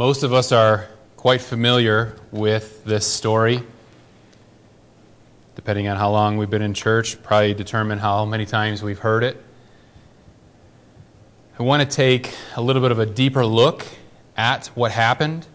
Most 0.00 0.22
of 0.22 0.32
us 0.32 0.50
are 0.50 0.88
quite 1.18 1.42
familiar 1.42 2.16
with 2.32 2.86
this 2.86 3.06
story. 3.06 3.62
Depending 5.56 5.88
on 5.88 5.98
how 5.98 6.10
long 6.10 6.38
we've 6.38 6.48
been 6.48 6.62
in 6.62 6.72
church, 6.72 7.22
probably 7.22 7.52
determine 7.52 7.98
how 7.98 8.24
many 8.24 8.46
times 8.46 8.82
we've 8.82 8.98
heard 8.98 9.22
it. 9.22 9.36
I 11.58 11.64
want 11.64 11.82
to 11.82 11.96
take 11.96 12.34
a 12.56 12.62
little 12.62 12.80
bit 12.80 12.92
of 12.92 12.98
a 12.98 13.04
deeper 13.04 13.44
look 13.44 13.84
at 14.38 14.68
what 14.68 14.90
happened 14.90 15.46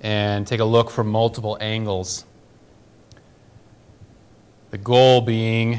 and 0.00 0.48
take 0.48 0.58
a 0.58 0.64
look 0.64 0.90
from 0.90 1.06
multiple 1.06 1.56
angles. 1.60 2.24
The 4.72 4.78
goal 4.78 5.20
being 5.20 5.78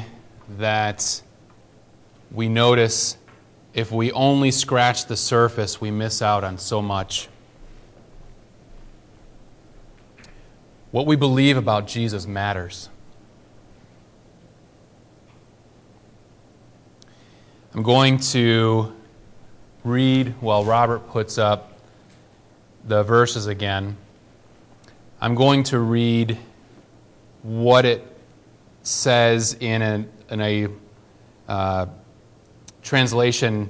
that 0.56 1.20
we 2.32 2.48
notice 2.48 3.18
if 3.74 3.92
we 3.92 4.12
only 4.12 4.50
scratch 4.50 5.08
the 5.08 5.16
surface, 5.18 5.78
we 5.78 5.90
miss 5.90 6.22
out 6.22 6.42
on 6.42 6.56
so 6.56 6.80
much. 6.80 7.28
What 10.94 11.06
we 11.06 11.16
believe 11.16 11.56
about 11.56 11.88
Jesus 11.88 12.24
matters. 12.24 12.88
I'm 17.74 17.82
going 17.82 18.18
to 18.30 18.94
read 19.82 20.36
while 20.40 20.64
Robert 20.64 21.08
puts 21.08 21.36
up 21.36 21.72
the 22.84 23.02
verses 23.02 23.48
again. 23.48 23.96
I'm 25.20 25.34
going 25.34 25.64
to 25.64 25.80
read 25.80 26.38
what 27.42 27.84
it 27.84 28.06
says 28.84 29.56
in 29.58 29.82
a, 29.82 30.04
in 30.30 30.40
a 30.40 30.68
uh, 31.48 31.86
translation 32.84 33.68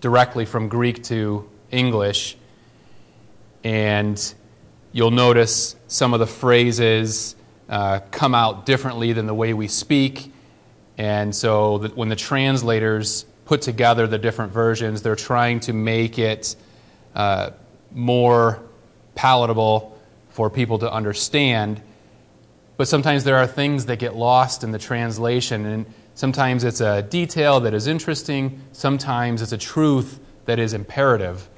directly 0.00 0.44
from 0.44 0.68
Greek 0.68 1.04
to 1.04 1.48
English. 1.70 2.36
And 3.62 4.34
you'll 4.94 5.10
notice 5.10 5.74
some 5.88 6.14
of 6.14 6.20
the 6.20 6.26
phrases 6.26 7.34
uh, 7.68 7.98
come 8.12 8.32
out 8.32 8.64
differently 8.64 9.12
than 9.12 9.26
the 9.26 9.34
way 9.34 9.52
we 9.52 9.66
speak. 9.66 10.32
And 10.96 11.34
so 11.34 11.88
when 11.88 12.08
the 12.08 12.16
translators 12.16 13.26
put 13.44 13.60
together 13.60 14.06
the 14.06 14.18
different 14.18 14.52
versions, 14.52 15.02
they're 15.02 15.16
trying 15.16 15.58
to 15.60 15.72
make 15.72 16.20
it 16.20 16.54
uh, 17.16 17.50
more 17.90 18.62
palatable 19.16 19.98
for 20.30 20.48
people 20.48 20.78
to 20.78 20.90
understand. 20.90 21.82
But 22.76 22.86
sometimes 22.86 23.24
there 23.24 23.38
are 23.38 23.48
things 23.48 23.86
that 23.86 23.98
get 23.98 24.14
lost 24.14 24.62
in 24.62 24.70
the 24.70 24.78
translation, 24.78 25.66
and 25.66 25.86
sometimes 26.14 26.62
it's 26.62 26.80
a 26.80 27.02
detail 27.02 27.58
that 27.60 27.74
is 27.74 27.88
interesting, 27.88 28.62
sometimes 28.70 29.42
it's 29.42 29.52
a 29.52 29.58
truth 29.58 30.20
that 30.44 30.60
is 30.60 30.72
imperative. 30.72 31.48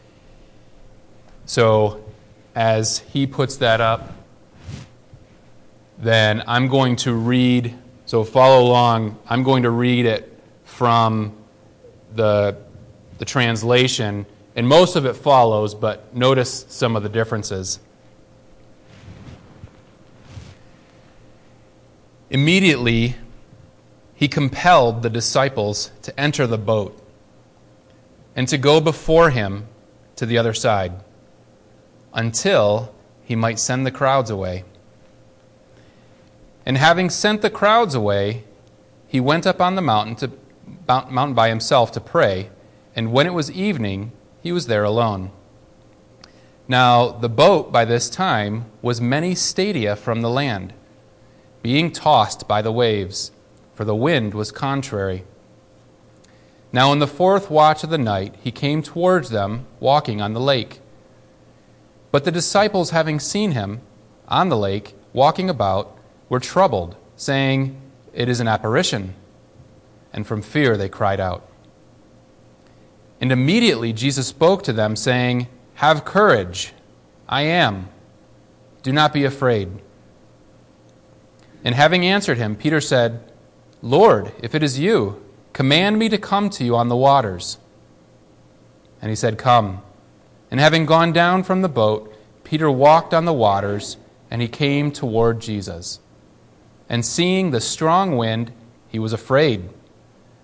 So 1.45 2.03
as 2.57 3.01
he 3.01 3.27
puts 3.27 3.59
that 3.59 3.83
up, 3.83 4.15
then 5.99 6.43
I'm 6.47 6.69
going 6.69 6.97
to 6.97 7.12
read, 7.12 7.77
so 8.06 8.25
follow 8.25 8.67
along. 8.67 9.19
I'm 9.28 9.43
going 9.43 9.65
to 9.65 9.71
read 9.71 10.06
it 10.06 10.41
from 10.65 11.37
the, 12.15 12.56
the 13.19 13.27
translation, 13.27 14.25
and 14.56 14.66
most 14.66 14.97
of 14.97 15.05
it 15.05 15.12
follows, 15.12 15.75
but 15.75 16.16
notice 16.16 16.65
some 16.69 16.97
of 16.97 17.03
the 17.03 17.11
differences. 17.11 17.78
Immediately, 22.31 23.16
he 24.15 24.28
compelled 24.28 25.03
the 25.03 25.11
disciples 25.11 25.91
to 26.03 26.19
enter 26.19 26.47
the 26.47 26.59
boat 26.59 26.99
and 28.34 28.49
to 28.49 28.56
go 28.56 28.81
before 28.81 29.28
him 29.28 29.66
to 30.16 30.25
the 30.25 30.39
other 30.39 30.55
side 30.55 30.93
until 32.16 32.93
he 33.22 33.37
might 33.37 33.60
send 33.60 33.87
the 33.87 33.93
crowds 33.93 34.31
away. 34.31 34.65
And 36.65 36.77
having 36.77 37.10
sent 37.10 37.43
the 37.43 37.50
crowds 37.50 37.94
away, 37.94 38.43
he 39.06 39.21
went 39.21 39.47
up 39.47 39.60
on 39.60 39.77
the 39.77 39.82
mountain, 39.82 40.16
to, 40.16 40.31
mountain 40.88 41.34
by 41.34 41.49
himself 41.49 41.93
to 41.93 42.00
pray, 42.00 42.50
and 42.97 43.12
when 43.12 43.27
it 43.27 43.34
was 43.34 43.50
evening, 43.53 44.10
he 44.43 44.50
was 44.50 44.66
there 44.66 44.82
alone. 44.82 45.31
Now, 46.66 47.10
the 47.10 47.28
boat 47.28 47.71
by 47.71 47.84
this 47.84 48.10
time 48.10 48.65
was 48.83 49.00
many 49.00 49.34
stadia 49.37 49.94
from 49.94 50.22
the 50.22 50.31
land, 50.31 50.72
being 51.62 51.93
tossed 51.93 52.48
by 52.48 52.62
the 52.62 52.72
waves, 52.72 53.31
for 53.75 53.84
the 53.84 53.94
wind 53.94 54.34
was 54.34 54.50
contrary. 54.50 55.25
Now, 56.72 56.93
in 56.93 56.98
the 56.98 57.06
fourth 57.06 57.50
watch 57.50 57.84
of 57.84 57.91
the 57.91 57.98
night, 57.98 58.34
he 58.43 58.50
came 58.50 58.83
towards 58.83 59.31
them, 59.31 59.66
walking 59.78 60.21
on 60.21 60.33
the 60.33 60.41
lake. 60.41 60.81
But 62.16 62.25
the 62.25 62.32
disciples, 62.32 62.93
having 62.93 63.21
seen 63.21 63.53
him 63.53 63.82
on 64.27 64.49
the 64.49 64.56
lake, 64.56 64.94
walking 65.12 65.50
about, 65.50 65.99
were 66.31 66.41
troubled, 66.41 66.97
saying, 67.15 67.78
It 68.15 68.31
is 68.31 68.41
an 68.41 68.49
apparition. 68.49 69.12
And 70.15 70.27
from 70.27 70.41
fear 70.41 70.78
they 70.78 70.88
cried 70.88 71.21
out. 71.21 71.47
And 73.21 73.31
immediately 73.31 73.93
Jesus 73.93 74.27
spoke 74.27 74.62
to 74.62 74.72
them, 74.72 74.97
saying, 74.97 75.49
Have 75.75 76.06
courage, 76.06 76.72
I 77.28 77.43
am. 77.43 77.91
Do 78.83 78.93
not 78.93 79.12
be 79.12 79.25
afraid. 79.25 79.69
And 81.65 81.75
having 81.75 82.06
answered 82.06 82.38
him, 82.38 82.56
Peter 82.56 82.81
said, 82.81 83.31
Lord, 83.83 84.33
if 84.43 84.54
it 84.54 84.62
is 84.62 84.78
you, 84.78 85.22
command 85.53 85.98
me 85.98 86.09
to 86.09 86.16
come 86.16 86.48
to 86.48 86.65
you 86.65 86.77
on 86.77 86.88
the 86.88 86.97
waters. 86.97 87.59
And 89.03 89.10
he 89.10 89.16
said, 89.16 89.37
Come. 89.37 89.83
And 90.51 90.61
having 90.61 90.87
gone 90.87 91.12
down 91.12 91.43
from 91.43 91.62
the 91.62 91.69
boat, 91.69 92.15
Peter 92.45 92.71
walked 92.71 93.12
on 93.12 93.25
the 93.25 93.33
waters, 93.33 93.97
and 94.31 94.41
he 94.41 94.49
came 94.49 94.93
toward 94.93 95.41
Jesus. 95.41 96.01
And 96.89 97.05
seeing 97.05 97.51
the 97.51 97.61
strong 97.61 98.17
wind, 98.17 98.53
he 98.89 98.99
was 98.99 99.12
afraid. 99.12 99.69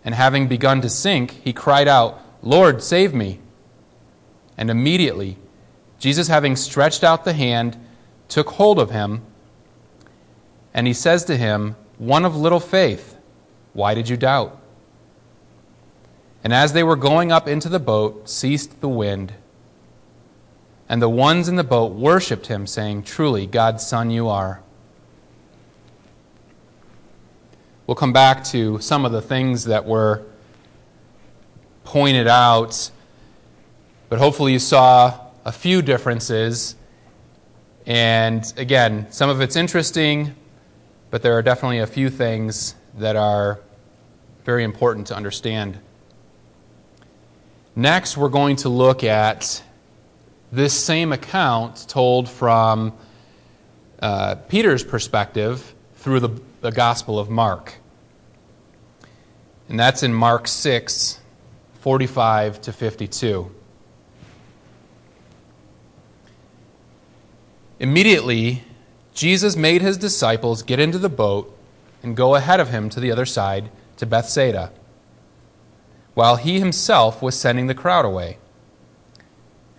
And 0.05 0.15
having 0.15 0.49
begun 0.49 0.81
to 0.81 0.89
sink, 0.89 1.31
he 1.31 1.53
cried 1.53 1.87
out, 1.87 2.21
Lord, 2.43 2.83
save 2.83 3.15
me. 3.15 3.39
And 4.59 4.69
immediately, 4.69 5.39
Jesus, 5.99 6.27
having 6.27 6.57
stretched 6.57 7.05
out 7.05 7.25
the 7.25 7.33
hand, 7.33 7.79
took 8.29 8.51
hold 8.51 8.81
of 8.81 8.91
him, 8.91 9.23
and 10.75 10.87
he 10.87 10.93
says 10.93 11.25
to 11.27 11.37
him, 11.37 11.77
One 11.99 12.25
of 12.25 12.35
little 12.35 12.61
faith, 12.61 13.17
why 13.73 13.95
did 13.95 14.09
you 14.09 14.17
doubt? 14.17 14.59
And 16.43 16.53
as 16.53 16.73
they 16.73 16.83
were 16.83 16.97
going 16.97 17.31
up 17.31 17.47
into 17.47 17.69
the 17.69 17.79
boat, 17.79 18.29
ceased 18.29 18.81
the 18.81 18.89
wind 18.89 19.35
and 20.93 21.01
the 21.01 21.09
ones 21.09 21.49
in 21.49 21.57
the 21.57 21.65
boat 21.65 21.93
worshipped 21.93 22.49
him, 22.49 22.67
saying, 22.67 23.03
Truly, 23.03 23.47
God's 23.47 23.85
Son 23.87 24.11
you 24.11 24.29
are. 24.29 24.61
We'll 27.87 27.95
come 27.95 28.13
back 28.13 28.45
to 28.49 28.79
some 28.79 29.07
of 29.07 29.13
the 29.13 29.23
things 29.23 29.65
that 29.65 29.87
were 29.87 30.23
pointed 31.85 32.29
out, 32.29 32.91
but 34.11 34.19
hopefully 34.19 34.53
you 34.53 34.59
saw 34.59 35.19
a 35.47 35.51
few 35.51 35.81
differences. 35.81 36.77
And 37.87 38.45
again, 38.59 39.11
some 39.11 39.31
of 39.31 39.41
it's 39.41 39.57
interesting, 39.57 40.35
but 41.11 41.23
there 41.23 41.33
are 41.33 41.43
definitely 41.43 41.79
a 41.79 41.87
few 41.87 42.11
things 42.11 42.75
that 42.99 43.17
are 43.17 43.61
very 44.45 44.63
important 44.63 45.07
to 45.07 45.17
understand. 45.17 45.79
Next, 47.75 48.19
we're 48.19 48.29
going 48.29 48.57
to 48.57 48.69
look 48.69 49.03
at 49.03 49.63
this 50.53 50.75
same 50.75 51.13
account 51.13 51.89
told 51.89 52.29
from 52.29 52.93
uh, 54.01 54.35
Peter's 54.49 54.85
perspective 54.85 55.75
through 55.97 56.21
the, 56.21 56.41
the 56.61 56.71
Gospel 56.71 57.19
of 57.19 57.31
Mark. 57.31 57.75
And 59.69 59.81
that's 59.81 60.03
in 60.03 60.13
Mark 60.13 60.47
6, 60.47 61.19
45 61.81 62.61
to 62.61 62.73
52. 62.73 63.51
Immediately, 67.81 68.63
Jesus 69.15 69.57
made 69.57 69.81
his 69.81 69.97
disciples 69.97 70.63
get 70.63 70.79
into 70.79 70.99
the 70.99 71.09
boat 71.09 71.57
and 72.03 72.15
go 72.15 72.35
ahead 72.35 72.61
of 72.61 72.69
him 72.69 72.91
to 72.91 73.01
the 73.01 73.11
other 73.11 73.25
side 73.25 73.71
to 73.97 74.05
Bethsaida, 74.05 74.71
while 76.15 76.37
he 76.37 76.59
himself 76.59 77.23
was 77.23 77.35
sending 77.35 77.69
the 77.69 77.75
crowd 77.75 78.05
away. 78.05 78.37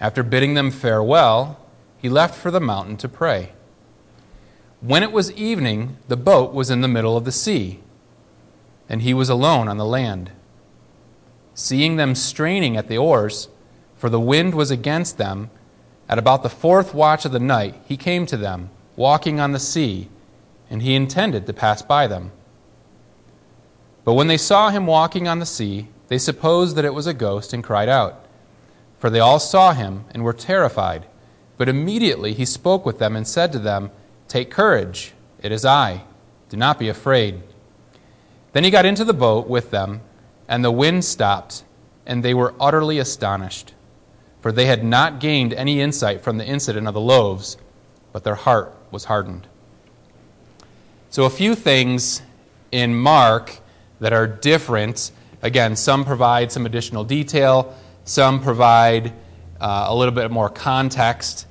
After 0.03 0.21
bidding 0.21 0.53
them 0.53 0.69
farewell, 0.69 1.57
he 1.97 2.09
left 2.09 2.35
for 2.35 2.51
the 2.51 2.59
mountain 2.59 2.97
to 2.97 3.07
pray. 3.07 3.53
When 4.81 5.01
it 5.01 5.13
was 5.13 5.31
evening, 5.31 5.95
the 6.09 6.17
boat 6.17 6.53
was 6.53 6.69
in 6.69 6.81
the 6.81 6.89
middle 6.89 7.15
of 7.15 7.23
the 7.23 7.31
sea, 7.31 7.79
and 8.89 9.01
he 9.01 9.13
was 9.13 9.29
alone 9.29 9.69
on 9.69 9.77
the 9.77 9.85
land. 9.85 10.31
Seeing 11.53 11.95
them 11.95 12.15
straining 12.15 12.75
at 12.75 12.89
the 12.89 12.97
oars, 12.97 13.47
for 13.95 14.09
the 14.09 14.19
wind 14.19 14.55
was 14.55 14.71
against 14.71 15.17
them, 15.17 15.49
at 16.09 16.19
about 16.19 16.43
the 16.43 16.49
fourth 16.49 16.93
watch 16.93 17.23
of 17.23 17.31
the 17.31 17.39
night, 17.39 17.75
he 17.85 17.95
came 17.95 18.25
to 18.25 18.35
them, 18.35 18.71
walking 18.97 19.39
on 19.39 19.53
the 19.53 19.57
sea, 19.57 20.09
and 20.69 20.81
he 20.81 20.95
intended 20.95 21.45
to 21.45 21.53
pass 21.53 21.81
by 21.81 22.07
them. 22.07 22.33
But 24.03 24.15
when 24.15 24.27
they 24.27 24.35
saw 24.35 24.69
him 24.69 24.85
walking 24.85 25.29
on 25.29 25.39
the 25.39 25.45
sea, 25.45 25.87
they 26.09 26.17
supposed 26.17 26.75
that 26.75 26.83
it 26.83 26.93
was 26.93 27.07
a 27.07 27.13
ghost 27.13 27.53
and 27.53 27.63
cried 27.63 27.87
out 27.87 28.22
for 29.03 29.09
they 29.09 29.19
all 29.19 29.37
saw 29.37 29.73
him 29.73 30.05
and 30.11 30.23
were 30.23 30.31
terrified. 30.31 31.05
But 31.57 31.67
immediately 31.67 32.31
he 32.33 32.45
spoke 32.45 32.85
with 32.85 32.99
them 32.99 33.17
and 33.17 33.27
said 33.27 33.51
to 33.51 33.59
them, 33.59 33.91
Take 34.29 34.49
courage, 34.49 35.11
it 35.41 35.51
is 35.51 35.65
I. 35.65 36.03
Do 36.47 36.55
not 36.55 36.79
be 36.79 36.87
afraid. 36.87 37.43
Then 38.53 38.63
he 38.63 38.71
got 38.71 38.85
into 38.85 39.03
the 39.03 39.13
boat 39.13 39.45
with 39.45 39.71
them, 39.71 39.99
and 40.47 40.63
the 40.63 40.71
wind 40.71 41.03
stopped, 41.03 41.65
and 42.05 42.23
they 42.23 42.33
were 42.33 42.53
utterly 42.61 42.97
astonished, 42.97 43.73
for 44.39 44.53
they 44.53 44.67
had 44.67 44.85
not 44.85 45.19
gained 45.19 45.51
any 45.51 45.81
insight 45.81 46.21
from 46.21 46.37
the 46.37 46.45
incident 46.45 46.87
of 46.87 46.93
the 46.93 47.01
loaves, 47.01 47.57
but 48.13 48.23
their 48.23 48.35
heart 48.35 48.73
was 48.89 49.03
hardened. 49.03 49.49
So, 51.09 51.25
a 51.25 51.29
few 51.29 51.55
things 51.55 52.21
in 52.71 52.95
Mark 52.95 53.59
that 53.99 54.13
are 54.13 54.27
different. 54.27 55.11
Again, 55.41 55.75
some 55.75 56.05
provide 56.05 56.53
some 56.53 56.65
additional 56.65 57.03
detail, 57.03 57.75
some 58.05 58.41
provide 58.41 59.13
uh, 59.59 59.85
a 59.87 59.95
little 59.95 60.13
bit 60.13 60.29
more 60.31 60.49
context. 60.49 61.47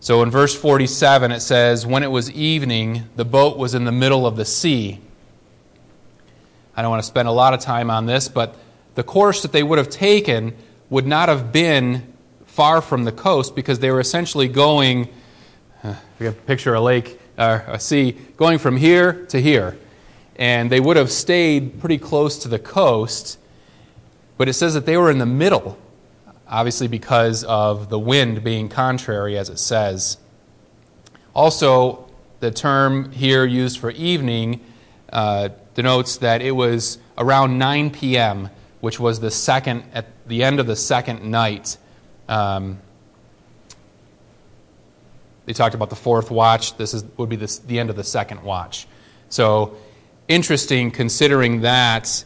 So 0.00 0.22
in 0.22 0.30
verse 0.30 0.54
47, 0.54 1.32
it 1.32 1.40
says, 1.40 1.86
When 1.86 2.02
it 2.02 2.10
was 2.10 2.30
evening, 2.30 3.04
the 3.16 3.24
boat 3.24 3.56
was 3.56 3.74
in 3.74 3.84
the 3.84 3.92
middle 3.92 4.26
of 4.26 4.36
the 4.36 4.44
sea. 4.44 5.00
I 6.76 6.82
don't 6.82 6.90
want 6.90 7.02
to 7.02 7.06
spend 7.06 7.28
a 7.28 7.32
lot 7.32 7.54
of 7.54 7.60
time 7.60 7.90
on 7.90 8.06
this, 8.06 8.28
but 8.28 8.56
the 8.94 9.02
course 9.02 9.42
that 9.42 9.52
they 9.52 9.62
would 9.62 9.78
have 9.78 9.90
taken 9.90 10.54
would 10.90 11.06
not 11.06 11.28
have 11.28 11.52
been 11.52 12.12
far 12.46 12.80
from 12.80 13.04
the 13.04 13.12
coast 13.12 13.56
because 13.56 13.78
they 13.78 13.90
were 13.90 14.00
essentially 14.00 14.46
going, 14.46 15.08
uh, 15.82 15.94
picture 16.46 16.74
of 16.74 16.80
a 16.80 16.84
lake 16.84 17.18
or 17.38 17.64
a 17.66 17.80
sea, 17.80 18.12
going 18.36 18.58
from 18.58 18.76
here 18.76 19.24
to 19.26 19.40
here. 19.40 19.76
And 20.36 20.70
they 20.70 20.80
would 20.80 20.96
have 20.96 21.10
stayed 21.10 21.80
pretty 21.80 21.98
close 21.98 22.38
to 22.40 22.48
the 22.48 22.58
coast, 22.58 23.38
but 24.36 24.48
it 24.48 24.54
says 24.54 24.74
that 24.74 24.86
they 24.86 24.96
were 24.96 25.10
in 25.10 25.18
the 25.18 25.26
middle 25.26 25.78
obviously 26.46 26.88
because 26.88 27.44
of 27.44 27.88
the 27.88 27.98
wind 27.98 28.44
being 28.44 28.68
contrary, 28.68 29.38
as 29.38 29.48
it 29.48 29.58
says. 29.58 30.18
Also, 31.34 32.08
the 32.40 32.50
term 32.50 33.10
here 33.12 33.44
used 33.44 33.78
for 33.78 33.90
evening 33.90 34.60
uh, 35.12 35.48
denotes 35.74 36.18
that 36.18 36.42
it 36.42 36.52
was 36.52 36.98
around 37.16 37.58
9 37.58 37.90
p.m., 37.90 38.50
which 38.80 39.00
was 39.00 39.20
the 39.20 39.30
second 39.30 39.84
at 39.92 40.06
the 40.28 40.44
end 40.44 40.60
of 40.60 40.66
the 40.66 40.76
second 40.76 41.24
night. 41.24 41.76
Um, 42.28 42.78
they 45.46 45.52
talked 45.52 45.74
about 45.74 45.90
the 45.90 45.96
fourth 45.96 46.30
watch. 46.30 46.76
This 46.76 46.94
is, 46.94 47.04
would 47.16 47.28
be 47.28 47.36
the, 47.36 47.60
the 47.66 47.78
end 47.78 47.90
of 47.90 47.96
the 47.96 48.04
second 48.04 48.42
watch. 48.42 48.86
So, 49.28 49.76
interesting 50.28 50.90
considering 50.90 51.62
that. 51.62 52.24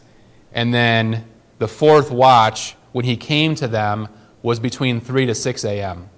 And 0.53 0.73
then 0.73 1.25
the 1.59 1.67
fourth 1.67 2.09
watch 2.09 2.75
when 2.91 3.05
he 3.05 3.15
came 3.15 3.55
to 3.55 3.67
them 3.67 4.09
was 4.41 4.59
between 4.59 4.99
3 4.99 5.27
to 5.27 5.35
6 5.35 5.65
a.m. 5.65 6.09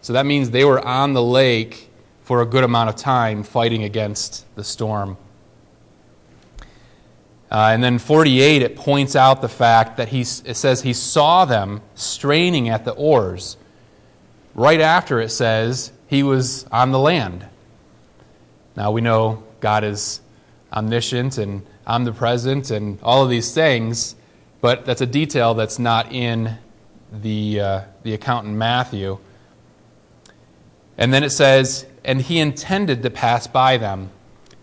So 0.00 0.14
that 0.14 0.26
means 0.26 0.50
they 0.50 0.64
were 0.64 0.84
on 0.84 1.12
the 1.12 1.22
lake 1.22 1.90
for 2.22 2.42
a 2.42 2.46
good 2.46 2.64
amount 2.64 2.88
of 2.88 2.96
time 2.96 3.42
fighting 3.42 3.84
against 3.84 4.44
the 4.56 4.64
storm. 4.64 5.16
Uh, 7.50 7.68
and 7.72 7.84
then 7.84 7.98
48, 7.98 8.62
it 8.62 8.76
points 8.76 9.14
out 9.14 9.42
the 9.42 9.48
fact 9.48 9.98
that 9.98 10.08
he, 10.08 10.22
it 10.22 10.56
says 10.56 10.80
he 10.80 10.94
saw 10.94 11.44
them 11.44 11.82
straining 11.94 12.70
at 12.70 12.86
the 12.86 12.92
oars. 12.92 13.58
Right 14.54 14.80
after 14.80 15.20
it 15.20 15.28
says 15.28 15.92
he 16.06 16.22
was 16.22 16.64
on 16.72 16.92
the 16.92 16.98
land. 16.98 17.46
Now 18.74 18.90
we 18.90 19.02
know 19.02 19.44
God 19.60 19.84
is 19.84 20.22
omniscient 20.72 21.36
and 21.36 21.62
omnipresent 21.86 22.70
and 22.70 22.98
all 23.02 23.22
of 23.22 23.28
these 23.28 23.52
things, 23.52 24.14
but 24.62 24.86
that's 24.86 25.00
a 25.00 25.06
detail 25.06 25.52
that's 25.52 25.78
not 25.78 26.12
in 26.12 26.56
the, 27.12 27.60
uh, 27.60 27.80
the 28.04 28.14
account 28.14 28.46
in 28.46 28.56
Matthew. 28.56 29.18
And 30.96 31.12
then 31.12 31.24
it 31.24 31.30
says, 31.30 31.84
and 32.04 32.22
he 32.22 32.38
intended 32.38 33.02
to 33.02 33.10
pass 33.10 33.46
by 33.46 33.76
them. 33.76 34.10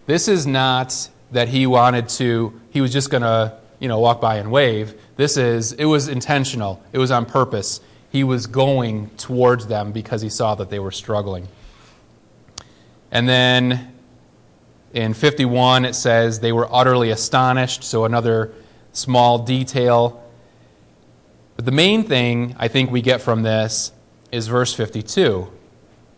This 0.08 0.28
is 0.28 0.48
not 0.48 1.10
that 1.32 1.50
he 1.50 1.68
wanted 1.68 2.08
to, 2.10 2.60
he 2.72 2.80
was 2.82 2.94
just 2.94 3.12
going 3.12 3.24
to, 3.24 3.58
you 3.80 3.90
know, 3.90 4.00
walk 4.00 4.22
by 4.22 4.38
and 4.38 4.52
wave. 4.52 5.00
This 5.18 5.36
is, 5.36 5.74
it 5.74 5.86
was 5.86 6.08
intentional. 6.08 6.82
It 6.94 6.98
was 6.98 7.12
on 7.12 7.26
purpose. 7.26 7.82
He 8.10 8.24
was 8.24 8.48
going 8.48 9.10
towards 9.18 9.68
them 9.68 9.92
because 9.92 10.22
he 10.22 10.30
saw 10.30 10.56
that 10.56 10.70
they 10.70 10.80
were 10.80 10.92
struggling. 10.92 11.50
And 13.12 13.28
then 13.28 13.94
in 14.94 15.14
51, 15.14 15.84
it 15.84 15.94
says 15.94 16.40
they 16.40 16.54
were 16.54 16.74
utterly 16.74 17.10
astonished. 17.10 17.84
So 17.84 18.06
another 18.06 18.54
small 19.00 19.40
detail. 19.40 20.24
But 21.56 21.66
the 21.66 21.72
main 21.72 22.04
thing 22.04 22.56
I 22.60 22.68
think 22.68 22.92
we 22.92 23.02
get 23.02 23.22
from 23.22 23.44
this 23.44 23.92
is 24.32 24.48
verse 24.48 24.74
52 24.74 25.52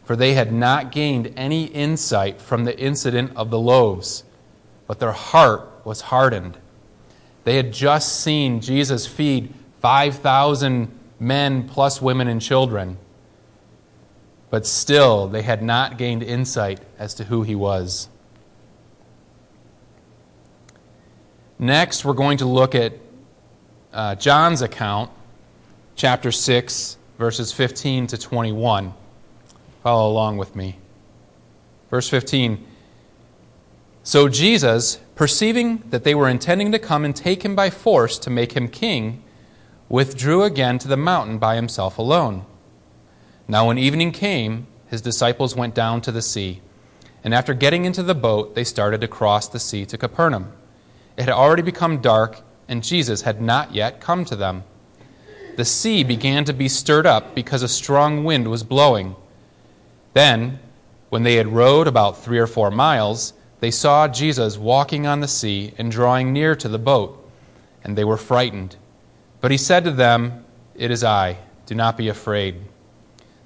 For 0.04 0.16
they 0.16 0.34
had 0.34 0.52
not 0.52 0.92
gained 0.92 1.34
any 1.38 1.66
insight 1.66 2.42
from 2.42 2.66
the 2.66 2.78
incident 2.78 3.32
of 3.36 3.50
the 3.50 3.60
loaves, 3.60 4.24
but 4.88 5.00
their 5.00 5.12
heart 5.12 5.70
was 5.86 6.02
hardened. 6.02 6.58
They 7.44 7.56
had 7.56 7.74
just 7.74 8.22
seen 8.22 8.62
Jesus 8.62 9.08
feed 9.08 9.54
5,000 9.82 10.92
men 11.20 11.68
plus 11.68 12.02
women 12.02 12.28
and 12.28 12.42
children, 12.42 12.98
but 14.50 14.66
still 14.66 15.28
they 15.28 15.42
had 15.42 15.64
not 15.64 15.98
gained 15.98 16.22
insight 16.22 16.80
as 17.00 17.14
to 17.16 17.24
who 17.24 17.44
he 17.44 17.56
was. 17.56 18.10
Next, 21.64 22.04
we're 22.04 22.14
going 22.14 22.40
to 22.40 22.48
look 22.48 22.74
at 22.74 22.94
uh, 23.94 24.16
John's 24.16 24.64
account, 24.64 25.12
chapter 25.96 26.32
6, 26.32 26.98
verses 27.20 27.52
15 27.52 28.08
to 28.08 28.18
21. 28.18 28.92
Follow 29.84 30.12
along 30.12 30.38
with 30.38 30.56
me. 30.56 30.80
Verse 31.92 32.10
15. 32.10 32.66
So 34.02 34.28
Jesus, 34.28 35.00
perceiving 35.14 35.84
that 35.92 36.04
they 36.04 36.16
were 36.16 36.28
intending 36.28 36.72
to 36.72 36.80
come 36.80 37.06
and 37.06 37.16
take 37.16 37.46
him 37.46 37.56
by 37.56 37.70
force 37.70 38.18
to 38.18 38.32
make 38.32 38.54
him 38.54 38.68
king, 38.68 39.22
withdrew 39.88 40.42
again 40.42 40.80
to 40.80 40.88
the 40.88 40.98
mountain 40.98 41.38
by 41.38 41.54
himself 41.54 42.00
alone. 42.00 42.44
Now, 43.48 43.68
when 43.68 43.78
evening 43.78 44.14
came, 44.14 44.66
his 44.88 45.04
disciples 45.04 45.56
went 45.56 45.76
down 45.76 46.02
to 46.02 46.12
the 46.12 46.24
sea, 46.24 46.62
and 47.24 47.36
after 47.36 47.54
getting 47.54 47.86
into 47.86 48.02
the 48.02 48.16
boat, 48.16 48.56
they 48.56 48.64
started 48.64 49.02
to 49.02 49.08
cross 49.08 49.48
the 49.48 49.60
sea 49.60 49.86
to 49.86 49.96
Capernaum. 49.96 50.54
It 51.22 51.26
had 51.26 51.36
already 51.36 51.62
become 51.62 52.02
dark, 52.02 52.42
and 52.68 52.84
Jesus 52.84 53.22
had 53.22 53.40
not 53.40 53.76
yet 53.76 54.02
come 54.02 54.26
to 54.26 54.36
them. 54.36 54.64
The 55.56 55.64
sea 55.64 56.04
began 56.04 56.46
to 56.46 56.52
be 56.52 56.68
stirred 56.68 57.06
up 57.06 57.36
because 57.36 57.62
a 57.62 57.68
strong 57.68 58.24
wind 58.24 58.48
was 58.48 58.64
blowing. 58.64 59.16
Then, 60.16 60.58
when 61.10 61.22
they 61.22 61.36
had 61.36 61.46
rowed 61.46 61.86
about 61.86 62.18
three 62.18 62.40
or 62.40 62.48
four 62.48 62.72
miles, 62.72 63.34
they 63.60 63.70
saw 63.70 64.08
Jesus 64.08 64.58
walking 64.58 65.06
on 65.06 65.20
the 65.20 65.28
sea 65.28 65.76
and 65.78 65.92
drawing 65.92 66.34
near 66.34 66.56
to 66.56 66.68
the 66.68 66.80
boat, 66.80 67.24
and 67.84 67.96
they 67.96 68.04
were 68.04 68.18
frightened. 68.18 68.78
But 69.42 69.52
he 69.52 69.58
said 69.58 69.84
to 69.84 69.92
them, 69.92 70.44
It 70.74 70.90
is 70.90 71.04
I, 71.04 71.38
do 71.68 71.76
not 71.76 71.98
be 71.98 72.08
afraid. 72.08 72.56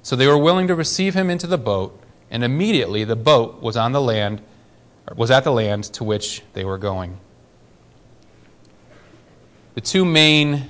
So 0.02 0.16
they 0.16 0.28
were 0.28 0.38
willing 0.38 0.68
to 0.68 0.76
receive 0.76 1.14
him 1.14 1.30
into 1.30 1.46
the 1.46 1.58
boat, 1.58 2.00
and 2.32 2.42
immediately 2.42 3.04
the 3.04 3.18
boat 3.18 3.62
was 3.62 3.76
on 3.76 3.92
the 3.92 4.00
land 4.00 4.42
was 5.18 5.30
at 5.30 5.44
the 5.44 5.52
land 5.52 5.84
to 5.84 6.06
which 6.06 6.42
they 6.54 6.64
were 6.64 6.78
going. 6.78 7.20
The 9.76 9.82
two 9.82 10.06
main 10.06 10.70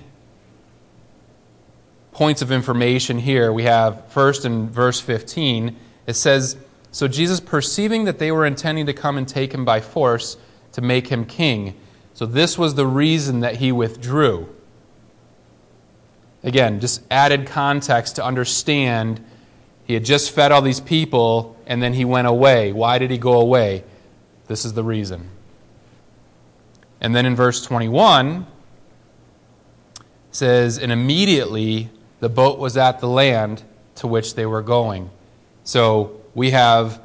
points 2.12 2.42
of 2.42 2.52
information 2.52 3.20
here 3.20 3.54
we 3.54 3.64
have 3.64 4.08
first 4.08 4.46
in 4.46 4.68
verse 4.70 5.00
15, 5.00 5.76
it 6.08 6.16
says, 6.16 6.58
So 6.92 7.08
Jesus, 7.08 7.40
perceiving 7.40 8.06
that 8.06 8.18
they 8.18 8.32
were 8.32 8.48
intending 8.48 8.88
to 8.88 8.94
come 8.94 9.18
and 9.18 9.28
take 9.28 9.54
him 9.54 9.64
by 9.64 9.80
force 9.80 10.38
to 10.72 10.82
make 10.82 11.08
him 11.08 11.26
king, 11.26 11.76
so 12.16 12.26
this 12.26 12.58
was 12.58 12.74
the 12.74 12.88
reason 12.88 13.42
that 13.42 13.58
he 13.58 13.72
withdrew. 13.72 14.50
Again, 16.44 16.80
just 16.80 17.04
added 17.12 17.46
context 17.46 18.16
to 18.16 18.26
understand 18.26 19.24
he 19.84 19.94
had 19.94 20.06
just 20.06 20.32
fed 20.32 20.52
all 20.52 20.62
these 20.62 20.80
people 20.80 21.58
and 21.68 21.82
then 21.82 21.94
he 21.94 22.06
went 22.06 22.28
away. 22.28 22.72
Why 22.72 22.98
did 22.98 23.12
he 23.12 23.18
go 23.18 23.40
away? 23.40 23.84
This 24.48 24.66
is 24.66 24.74
the 24.74 24.84
reason. 24.84 25.30
And 27.02 27.16
then 27.16 27.26
in 27.26 27.36
verse 27.36 27.64
21, 27.64 28.48
says, 30.36 30.78
And 30.78 30.92
immediately 30.92 31.90
the 32.20 32.30
boat 32.30 32.60
was 32.60 32.78
at 32.78 33.00
the 33.00 33.08
land 33.08 33.64
to 33.96 34.08
which 34.08 34.36
they 34.36 34.46
were 34.46 34.62
going. 34.62 35.10
So 35.64 36.22
we 36.34 36.52
have 36.52 37.02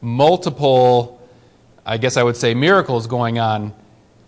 multiple, 0.00 1.20
I 1.84 1.98
guess 1.98 2.16
I 2.16 2.22
would 2.22 2.36
say, 2.36 2.54
miracles 2.54 3.06
going 3.06 3.38
on 3.38 3.74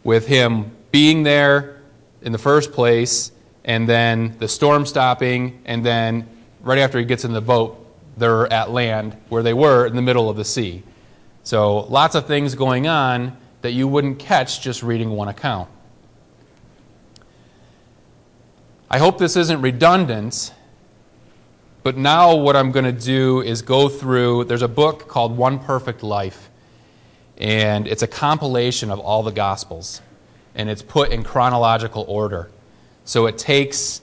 with 0.03 0.26
him 0.26 0.73
being 0.91 1.23
there 1.23 1.81
in 2.23 2.33
the 2.33 2.38
first 2.38 2.73
place, 2.73 3.33
and 3.64 3.88
then 3.88 4.37
the 4.38 4.49
storm 4.49 4.85
stopping, 4.85 5.61
and 5.64 5.85
then 5.85 6.29
right 6.62 6.79
after 6.79 6.99
he 6.99 7.05
gets 7.05 7.25
in 7.25 7.33
the 7.33 7.41
boat, 7.41 7.81
they're 8.17 8.53
at 8.53 8.71
land 8.71 9.17
where 9.29 9.43
they 9.43 9.55
were 9.55 9.87
in 9.87 9.97
the 9.97 10.03
middle 10.03 10.29
of 10.29 10.37
the 10.37 10.45
sea. 10.45 10.83
So 11.43 11.81
lots 11.81 12.14
of 12.14 12.26
things 12.26 12.55
going 12.55 12.87
on 12.87 13.37
that 13.62 13.73
you 13.73 13.88
wouldn't 13.88 14.19
catch 14.19 14.61
just 14.61 14.83
reading 14.83 15.11
one 15.11 15.29
account. 15.29 15.69
I 18.91 18.99
hope 18.99 19.19
this 19.19 19.37
isn't 19.37 19.62
redundant, 19.62 20.53
But 21.83 21.99
now, 21.99 22.35
what 22.35 22.57
I'm 22.57 22.73
going 22.73 22.87
to 22.87 22.93
do 22.93 23.43
is 23.43 23.61
go 23.61 23.91
through. 23.91 24.45
There's 24.45 24.62
a 24.62 24.69
book 24.69 25.07
called 25.07 25.37
One 25.37 25.59
Perfect 25.59 26.03
Life, 26.03 26.49
and 27.37 27.87
it's 27.87 28.03
a 28.03 28.07
compilation 28.07 28.91
of 28.91 28.99
all 28.99 29.23
the 29.23 29.33
Gospels, 29.33 30.00
and 30.55 30.71
it's 30.71 30.81
put 30.81 31.12
in 31.12 31.23
chronological 31.23 32.07
order. 32.09 32.50
So 33.05 33.26
it 33.26 33.37
takes 33.37 34.00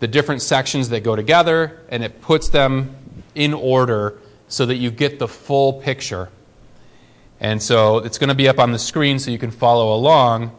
the 0.00 0.06
different 0.06 0.42
sections 0.42 0.90
that 0.90 1.02
go 1.02 1.16
together 1.16 1.80
and 1.88 2.04
it 2.04 2.20
puts 2.20 2.50
them 2.50 2.94
in 3.34 3.54
order 3.54 4.18
so 4.48 4.66
that 4.66 4.76
you 4.76 4.90
get 4.90 5.18
the 5.18 5.28
full 5.28 5.72
picture. 5.72 6.28
And 7.40 7.62
so 7.62 7.98
it's 7.98 8.18
going 8.18 8.28
to 8.28 8.34
be 8.34 8.48
up 8.48 8.58
on 8.58 8.72
the 8.72 8.78
screen 8.78 9.18
so 9.18 9.30
you 9.30 9.38
can 9.38 9.50
follow 9.50 9.94
along. 9.94 10.52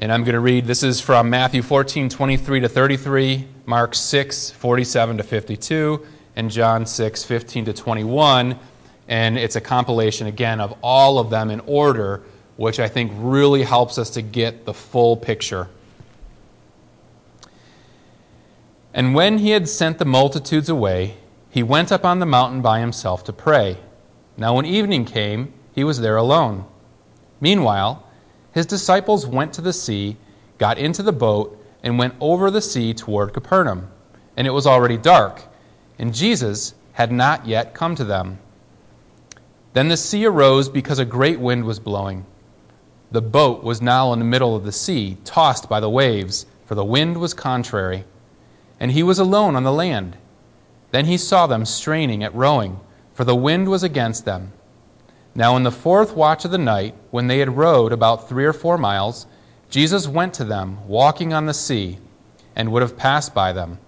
And 0.00 0.10
I'm 0.10 0.24
going 0.24 0.32
to 0.32 0.40
read 0.40 0.64
this 0.64 0.82
is 0.82 0.98
from 0.98 1.28
Matthew 1.28 1.60
14, 1.60 2.08
23 2.08 2.60
to 2.60 2.70
33, 2.70 3.46
Mark 3.66 3.94
6, 3.94 4.50
47 4.50 5.18
to 5.18 5.22
52, 5.22 6.06
and 6.36 6.50
John 6.50 6.86
6, 6.86 7.22
15 7.22 7.66
to 7.66 7.74
21. 7.74 8.58
And 9.08 9.36
it's 9.36 9.56
a 9.56 9.60
compilation, 9.60 10.26
again, 10.26 10.58
of 10.58 10.74
all 10.82 11.18
of 11.18 11.28
them 11.28 11.50
in 11.50 11.60
order, 11.66 12.22
which 12.56 12.80
I 12.80 12.88
think 12.88 13.12
really 13.14 13.62
helps 13.62 13.98
us 13.98 14.08
to 14.10 14.22
get 14.22 14.64
the 14.64 14.72
full 14.72 15.18
picture. 15.18 15.68
And 18.94 19.14
when 19.14 19.36
he 19.36 19.50
had 19.50 19.68
sent 19.68 19.98
the 19.98 20.06
multitudes 20.06 20.70
away, 20.70 21.18
he 21.50 21.62
went 21.62 21.92
up 21.92 22.06
on 22.06 22.20
the 22.20 22.26
mountain 22.26 22.62
by 22.62 22.80
himself 22.80 23.22
to 23.24 23.34
pray. 23.34 23.76
Now, 24.38 24.56
when 24.56 24.64
evening 24.64 25.04
came, 25.04 25.52
he 25.74 25.84
was 25.84 26.00
there 26.00 26.16
alone. 26.16 26.64
Meanwhile, 27.38 28.06
his 28.52 28.66
disciples 28.66 29.26
went 29.26 29.52
to 29.54 29.60
the 29.60 29.72
sea, 29.72 30.16
got 30.58 30.78
into 30.78 31.02
the 31.02 31.12
boat, 31.12 31.56
and 31.82 31.98
went 31.98 32.14
over 32.20 32.50
the 32.50 32.60
sea 32.60 32.92
toward 32.92 33.32
Capernaum. 33.32 33.88
And 34.36 34.46
it 34.46 34.50
was 34.50 34.66
already 34.66 34.96
dark, 34.96 35.42
and 35.98 36.14
Jesus 36.14 36.74
had 36.92 37.12
not 37.12 37.46
yet 37.46 37.74
come 37.74 37.94
to 37.94 38.04
them. 38.04 38.38
Then 39.72 39.88
the 39.88 39.96
sea 39.96 40.26
arose 40.26 40.68
because 40.68 40.98
a 40.98 41.04
great 41.04 41.38
wind 41.38 41.64
was 41.64 41.78
blowing. 41.78 42.26
The 43.12 43.22
boat 43.22 43.62
was 43.62 43.80
now 43.80 44.12
in 44.12 44.18
the 44.18 44.24
middle 44.24 44.54
of 44.56 44.64
the 44.64 44.72
sea, 44.72 45.16
tossed 45.24 45.68
by 45.68 45.80
the 45.80 45.90
waves, 45.90 46.46
for 46.66 46.74
the 46.74 46.84
wind 46.84 47.18
was 47.18 47.34
contrary. 47.34 48.04
And 48.78 48.90
he 48.92 49.02
was 49.02 49.18
alone 49.18 49.56
on 49.56 49.64
the 49.64 49.72
land. 49.72 50.16
Then 50.90 51.06
he 51.06 51.16
saw 51.16 51.46
them 51.46 51.64
straining 51.64 52.24
at 52.24 52.34
rowing, 52.34 52.80
for 53.14 53.24
the 53.24 53.36
wind 53.36 53.68
was 53.68 53.82
against 53.82 54.24
them. 54.24 54.52
Now, 55.34 55.56
in 55.56 55.62
the 55.62 55.70
fourth 55.70 56.14
watch 56.14 56.44
of 56.44 56.50
the 56.50 56.58
night, 56.58 56.94
when 57.10 57.28
they 57.28 57.38
had 57.38 57.56
rowed 57.56 57.92
about 57.92 58.28
three 58.28 58.44
or 58.44 58.52
four 58.52 58.76
miles, 58.76 59.26
Jesus 59.68 60.08
went 60.08 60.34
to 60.34 60.44
them, 60.44 60.86
walking 60.88 61.32
on 61.32 61.46
the 61.46 61.54
sea, 61.54 61.98
and 62.56 62.72
would 62.72 62.82
have 62.82 62.96
passed 62.96 63.32
by 63.32 63.52
them. 63.52 63.78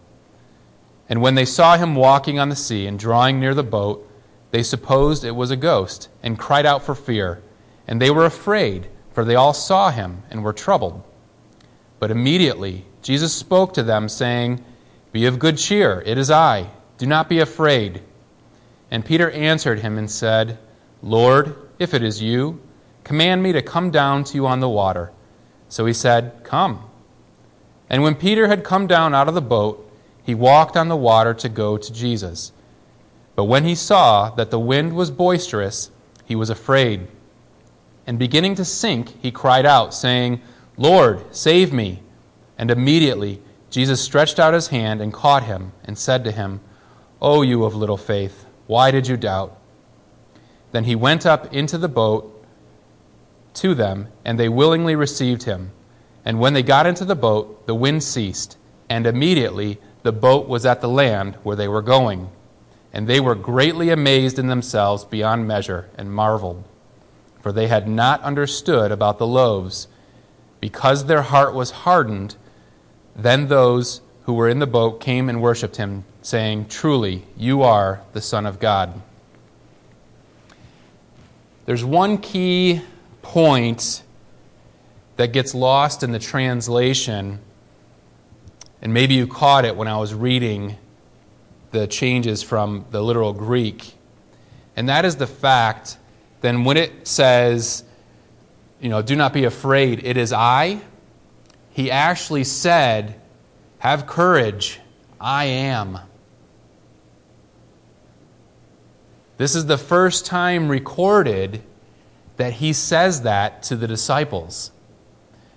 And 1.09 1.21
when 1.21 1.35
they 1.35 1.45
saw 1.45 1.77
him 1.77 1.95
walking 1.97 2.39
on 2.39 2.49
the 2.49 2.57
sea 2.57 2.87
and 2.87 2.99
drawing 2.99 3.41
near 3.41 3.55
the 3.55 3.65
boat, 3.65 4.09
they 4.53 4.63
supposed 4.63 5.25
it 5.25 5.33
was 5.33 5.51
a 5.51 5.57
ghost, 5.57 6.09
and 6.23 6.39
cried 6.39 6.65
out 6.65 6.85
for 6.85 6.95
fear. 6.95 7.43
And 7.89 8.01
they 8.01 8.11
were 8.11 8.25
afraid, 8.25 8.89
for 9.11 9.25
they 9.25 9.35
all 9.35 9.53
saw 9.53 9.91
him 9.91 10.23
and 10.31 10.45
were 10.45 10.53
troubled. 10.53 11.03
But 11.99 12.11
immediately 12.11 12.85
Jesus 13.03 13.35
spoke 13.35 13.75
to 13.75 13.83
them, 13.83 14.09
saying, 14.09 14.65
Be 15.11 15.27
of 15.27 15.41
good 15.41 15.59
cheer, 15.59 16.03
it 16.07 16.17
is 16.17 16.31
I. 16.31 16.71
Do 16.99 17.07
not 17.07 17.29
be 17.29 17.41
afraid. 17.41 18.01
And 18.91 19.05
Peter 19.05 19.31
answered 19.33 19.81
him 19.81 19.99
and 19.99 20.09
said, 20.09 20.59
Lord, 21.03 21.57
if 21.79 21.93
it 21.93 22.03
is 22.03 22.23
you, 22.23 22.61
command 23.05 23.43
me 23.43 23.53
to 23.53 23.61
come 23.61 23.91
down 23.91 24.25
to 24.25 24.35
you 24.35 24.47
on 24.47 24.61
the 24.61 24.69
water. 24.69 25.11
So 25.69 25.85
he 25.87 25.93
said, 25.93 26.45
Come. 26.45 26.89
And 27.91 28.03
when 28.03 28.15
Peter 28.15 28.47
had 28.47 28.65
come 28.65 28.87
down 28.87 29.15
out 29.15 29.29
of 29.29 29.35
the 29.35 29.43
boat, 29.43 29.91
he 30.23 30.35
walked 30.35 30.77
on 30.77 30.89
the 30.89 30.97
water 30.97 31.35
to 31.35 31.49
go 31.49 31.77
to 31.77 31.93
Jesus. 31.93 32.53
But 33.35 33.45
when 33.45 33.65
he 33.65 33.75
saw 33.75 34.31
that 34.31 34.51
the 34.51 34.61
wind 34.61 34.95
was 34.95 35.11
boisterous, 35.11 35.91
he 36.25 36.37
was 36.37 36.51
afraid. 36.51 37.09
And 38.07 38.19
beginning 38.19 38.55
to 38.57 38.65
sink, 38.65 39.21
he 39.21 39.31
cried 39.31 39.67
out, 39.67 39.93
saying, 39.93 40.41
Lord, 40.77 41.35
save 41.35 41.73
me. 41.73 42.03
And 42.57 42.71
immediately 42.71 43.43
Jesus 43.71 44.01
stretched 44.01 44.39
out 44.39 44.55
his 44.55 44.69
hand 44.69 45.01
and 45.01 45.13
caught 45.13 45.45
him, 45.45 45.73
and 45.85 45.97
said 45.97 46.25
to 46.25 46.31
him, 46.31 46.61
O 47.21 47.43
you 47.43 47.65
of 47.65 47.75
little 47.75 47.97
faith, 47.97 48.45
why 48.67 48.91
did 48.91 49.07
you 49.09 49.17
doubt? 49.17 49.59
Then 50.73 50.85
he 50.85 50.97
went 50.97 51.25
up 51.25 51.53
into 51.55 51.79
the 51.79 51.89
boat 51.89 52.29
to 53.55 53.75
them, 53.75 54.09
and 54.25 54.39
they 54.39 54.49
willingly 54.49 54.97
received 54.97 55.45
him. 55.45 55.71
And 56.25 56.41
when 56.41 56.55
they 56.55 56.63
got 56.63 56.87
into 56.87 57.05
the 57.05 57.15
boat, 57.15 57.67
the 57.67 57.75
wind 57.75 58.03
ceased, 58.03 58.57
and 58.89 59.07
immediately 59.07 59.79
the 60.03 60.13
boat 60.13 60.49
was 60.49 60.67
at 60.67 60.81
the 60.81 60.89
land 60.89 61.37
where 61.43 61.57
they 61.57 61.69
were 61.69 61.83
going. 61.83 62.31
And 62.93 63.07
they 63.07 63.21
were 63.21 63.35
greatly 63.35 63.91
amazed 63.91 64.39
in 64.39 64.49
themselves 64.49 65.05
beyond 65.05 65.47
measure, 65.47 65.89
and 65.97 66.13
marveled. 66.13 66.65
For 67.41 67.53
they 67.53 67.67
had 67.69 67.89
not 67.89 68.23
understood 68.23 68.93
about 68.93 69.19
the 69.19 69.27
loaves, 69.27 69.89
because 70.61 71.05
their 71.05 71.23
heart 71.23 71.55
was 71.55 71.71
hardened. 71.71 72.37
Then 73.17 73.49
those 73.49 74.01
who 74.25 74.35
were 74.35 74.49
in 74.49 74.61
the 74.61 74.67
boat 74.67 75.01
came 75.01 75.29
and 75.29 75.43
worshipped 75.43 75.77
him, 75.77 76.05
saying, 76.23 76.69
Truly, 76.69 77.25
you 77.37 77.63
are 77.63 78.03
the 78.13 78.21
Son 78.21 78.47
of 78.47 78.61
God. 78.61 79.03
There's 81.73 81.87
one 81.87 82.19
key 82.19 82.83
point 83.23 84.03
that 85.17 85.33
gets 85.33 85.55
lost 85.55 86.03
in 86.03 86.13
the 86.13 86.19
translation, 86.19 87.39
and 88.83 88.93
maybe 88.93 89.15
you 89.15 89.27
caught 89.27 89.65
it 89.65 89.75
when 89.75 89.89
I 89.89 89.97
was 89.97 90.13
reading 90.13 90.77
the 91.71 91.87
changes 91.87 92.43
from 92.43 92.85
the 92.91 93.01
literal 93.01 93.33
Greek, 93.33 93.95
and 94.77 94.91
that 94.91 95.07
is 95.07 95.17
the 95.17 95.27
fact 95.27 95.97
then 96.43 96.65
when 96.65 96.77
it 96.77 97.09
says, 97.09 97.85
you 98.79 98.91
know, 98.91 99.01
do 99.01 99.17
not 99.17 99.33
be 99.33 99.45
afraid, 99.45 100.05
it 100.05 100.19
is 100.19 100.31
I, 100.31 100.79
he 101.71 101.91
actually 101.91 102.45
said, 102.45 103.19
have 103.79 104.07
courage, 104.07 104.79
I 105.19 105.47
am. 105.47 106.01
This 109.43 109.57
is 109.57 109.67
the 109.67 109.77
first 109.77 110.25
time 110.25 110.69
recorded 110.69 111.65
that 112.37 112.53
he 112.53 112.73
says 112.73 113.23
that 113.23 113.65
to 113.65 113.75
the 113.75 113.89
disciples. 113.89 114.71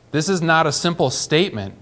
This 0.09 0.27
is 0.27 0.41
not 0.41 0.65
a 0.65 0.71
simple 0.71 1.11
statement. 1.11 1.75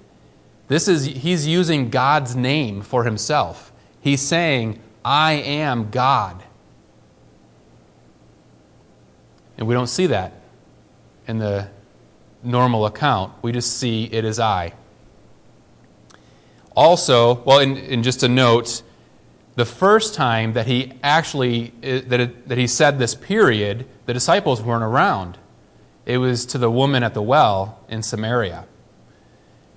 This 0.67 0.89
is 0.89 1.05
he's 1.05 1.48
using 1.48 1.89
God's 1.89 2.36
name 2.36 2.81
for 2.81 3.05
himself. 3.05 3.72
He's 4.01 4.22
saying, 4.22 4.81
"I 5.05 5.36
am 5.36 5.91
God." 5.91 6.43
And 9.57 9.65
we 9.65 9.74
don't 9.74 9.88
see 9.88 10.07
that 10.07 10.33
in 11.25 11.38
the 11.38 11.69
normal 12.43 12.86
account. 12.86 13.31
We 13.41 13.53
just 13.53 13.77
see 13.77 14.10
it 14.12 14.25
is 14.25 14.41
I. 14.41 14.74
Also, 16.75 17.36
well, 17.45 17.60
in, 17.60 17.77
in 17.77 18.03
just 18.03 18.24
a 18.24 18.27
note, 18.27 18.83
the 19.55 19.65
first 19.65 20.15
time 20.15 20.53
that 20.53 20.67
he 20.67 20.93
actually 21.03 21.74
eh, 21.83 22.01
that, 22.07 22.19
it, 22.19 22.48
that 22.48 22.57
he 22.57 22.67
said 22.67 23.00
this 23.00 23.15
period, 23.15 23.86
the 24.05 24.13
disciples 24.13 24.62
weren't 24.62 24.83
around. 24.83 25.38
It 26.05 26.17
was 26.17 26.45
to 26.48 26.57
the 26.57 26.72
woman 26.72 27.03
at 27.03 27.13
the 27.13 27.22
well 27.22 27.79
in 27.88 28.03
Samaria. 28.03 28.65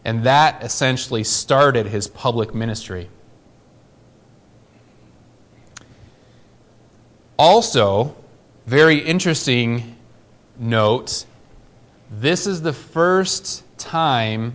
And 0.04 0.25
that 0.25 0.62
essentially 0.62 1.25
started 1.25 1.87
his 1.87 2.09
public 2.09 2.54
ministry. 2.54 3.09
Also, 7.38 8.16
very 8.66 8.99
interesting 8.99 9.97
note 10.59 11.26
this 12.11 12.47
is 12.47 12.62
the 12.62 12.73
first 12.73 13.64
time 13.78 14.54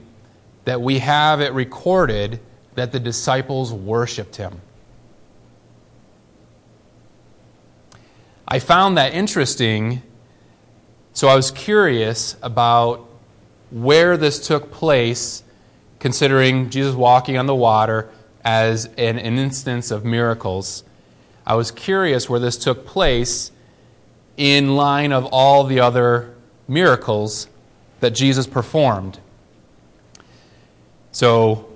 that 0.64 0.82
we 0.82 1.00
have 1.00 1.42
it 1.42 1.54
recorded 1.54 2.40
that 2.76 2.92
the 2.92 3.00
disciples 3.00 3.74
worshiped 3.74 4.38
him. 4.38 4.62
I 8.52 8.60
found 8.60 8.98
that 8.98 9.14
interesting, 9.14 10.02
so 11.14 11.30
I 11.30 11.36
was 11.36 11.52
curious 11.52 12.36
about 12.42 13.08
where 13.70 14.18
this 14.18 14.46
took 14.46 14.74
place, 14.74 15.42
considering 16.00 16.70
Jesus 16.70 16.94
walking 16.94 17.38
on 17.38 17.46
the 17.46 17.56
water 17.56 18.10
as 18.44 18.88
an, 18.98 19.18
an 19.18 19.38
instance 19.38 19.90
of 19.90 20.04
miracles. 20.04 20.84
I 21.48 21.56
was 21.56 21.72
curious 21.72 22.30
where 22.30 22.42
this 22.42 22.58
took 22.58 22.86
place 22.86 23.54
in 24.36 24.76
line 24.76 25.14
of 25.14 25.28
all 25.28 25.64
the 25.64 25.80
other 25.80 26.36
miracles 26.68 27.48
that 28.02 28.12
Jesus 28.12 28.48
performed. 28.48 29.18
So 31.14 31.70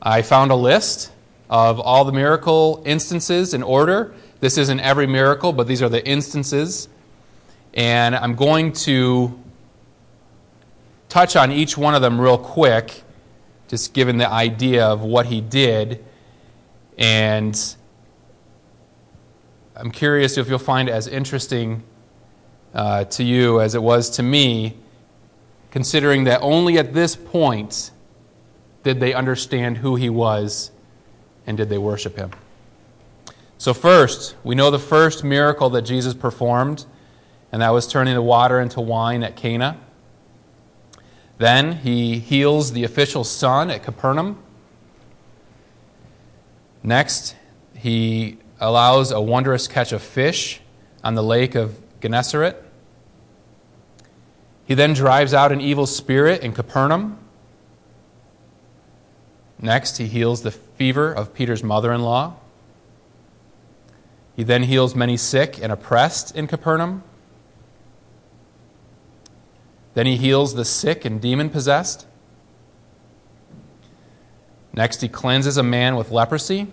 I 0.00 0.22
found 0.22 0.52
a 0.52 0.54
list 0.54 1.10
of 1.50 1.80
all 1.80 2.04
the 2.04 2.12
miracle 2.12 2.84
instances 2.86 3.52
in 3.52 3.64
order. 3.64 4.14
This 4.44 4.58
isn't 4.58 4.80
every 4.80 5.06
miracle, 5.06 5.54
but 5.54 5.66
these 5.66 5.80
are 5.80 5.88
the 5.88 6.06
instances. 6.06 6.90
And 7.72 8.14
I'm 8.14 8.34
going 8.34 8.74
to 8.74 9.42
touch 11.08 11.34
on 11.34 11.50
each 11.50 11.78
one 11.78 11.94
of 11.94 12.02
them 12.02 12.20
real 12.20 12.36
quick, 12.36 13.04
just 13.68 13.94
given 13.94 14.18
the 14.18 14.30
idea 14.30 14.84
of 14.84 15.00
what 15.00 15.24
he 15.24 15.40
did. 15.40 16.04
And 16.98 17.58
I'm 19.74 19.90
curious 19.90 20.36
if 20.36 20.50
you'll 20.50 20.58
find 20.58 20.90
it 20.90 20.92
as 20.92 21.08
interesting 21.08 21.82
uh, 22.74 23.04
to 23.04 23.24
you 23.24 23.62
as 23.62 23.74
it 23.74 23.82
was 23.82 24.10
to 24.10 24.22
me, 24.22 24.76
considering 25.70 26.24
that 26.24 26.42
only 26.42 26.76
at 26.76 26.92
this 26.92 27.16
point 27.16 27.92
did 28.82 29.00
they 29.00 29.14
understand 29.14 29.78
who 29.78 29.96
he 29.96 30.10
was 30.10 30.70
and 31.46 31.56
did 31.56 31.70
they 31.70 31.78
worship 31.78 32.18
him. 32.18 32.30
So, 33.56 33.72
first, 33.72 34.36
we 34.44 34.54
know 34.54 34.70
the 34.70 34.78
first 34.78 35.24
miracle 35.24 35.70
that 35.70 35.82
Jesus 35.82 36.12
performed, 36.12 36.84
and 37.52 37.62
that 37.62 37.70
was 37.70 37.86
turning 37.86 38.14
the 38.14 38.22
water 38.22 38.60
into 38.60 38.80
wine 38.80 39.22
at 39.22 39.36
Cana. 39.36 39.78
Then 41.38 41.72
he 41.72 42.18
heals 42.18 42.72
the 42.72 42.84
official's 42.84 43.30
son 43.30 43.70
at 43.70 43.82
Capernaum. 43.82 44.38
Next, 46.82 47.34
he 47.76 48.38
allows 48.60 49.10
a 49.10 49.20
wondrous 49.20 49.68
catch 49.68 49.92
of 49.92 50.02
fish 50.02 50.60
on 51.02 51.14
the 51.14 51.22
lake 51.22 51.54
of 51.54 51.78
Gennesaret. 52.00 52.62
He 54.66 54.74
then 54.74 54.94
drives 54.94 55.34
out 55.34 55.52
an 55.52 55.60
evil 55.60 55.86
spirit 55.86 56.42
in 56.42 56.52
Capernaum. 56.52 57.18
Next, 59.58 59.98
he 59.98 60.06
heals 60.06 60.42
the 60.42 60.50
fever 60.50 61.12
of 61.12 61.34
Peter's 61.34 61.62
mother 61.62 61.92
in 61.92 62.02
law. 62.02 62.34
He 64.36 64.42
then 64.42 64.64
heals 64.64 64.94
many 64.94 65.16
sick 65.16 65.62
and 65.62 65.70
oppressed 65.70 66.34
in 66.36 66.46
Capernaum. 66.46 67.02
Then 69.94 70.06
he 70.06 70.16
heals 70.16 70.54
the 70.54 70.64
sick 70.64 71.04
and 71.04 71.20
demon 71.20 71.50
possessed. 71.50 72.06
Next, 74.72 75.00
he 75.02 75.08
cleanses 75.08 75.56
a 75.56 75.62
man 75.62 75.94
with 75.94 76.10
leprosy. 76.10 76.66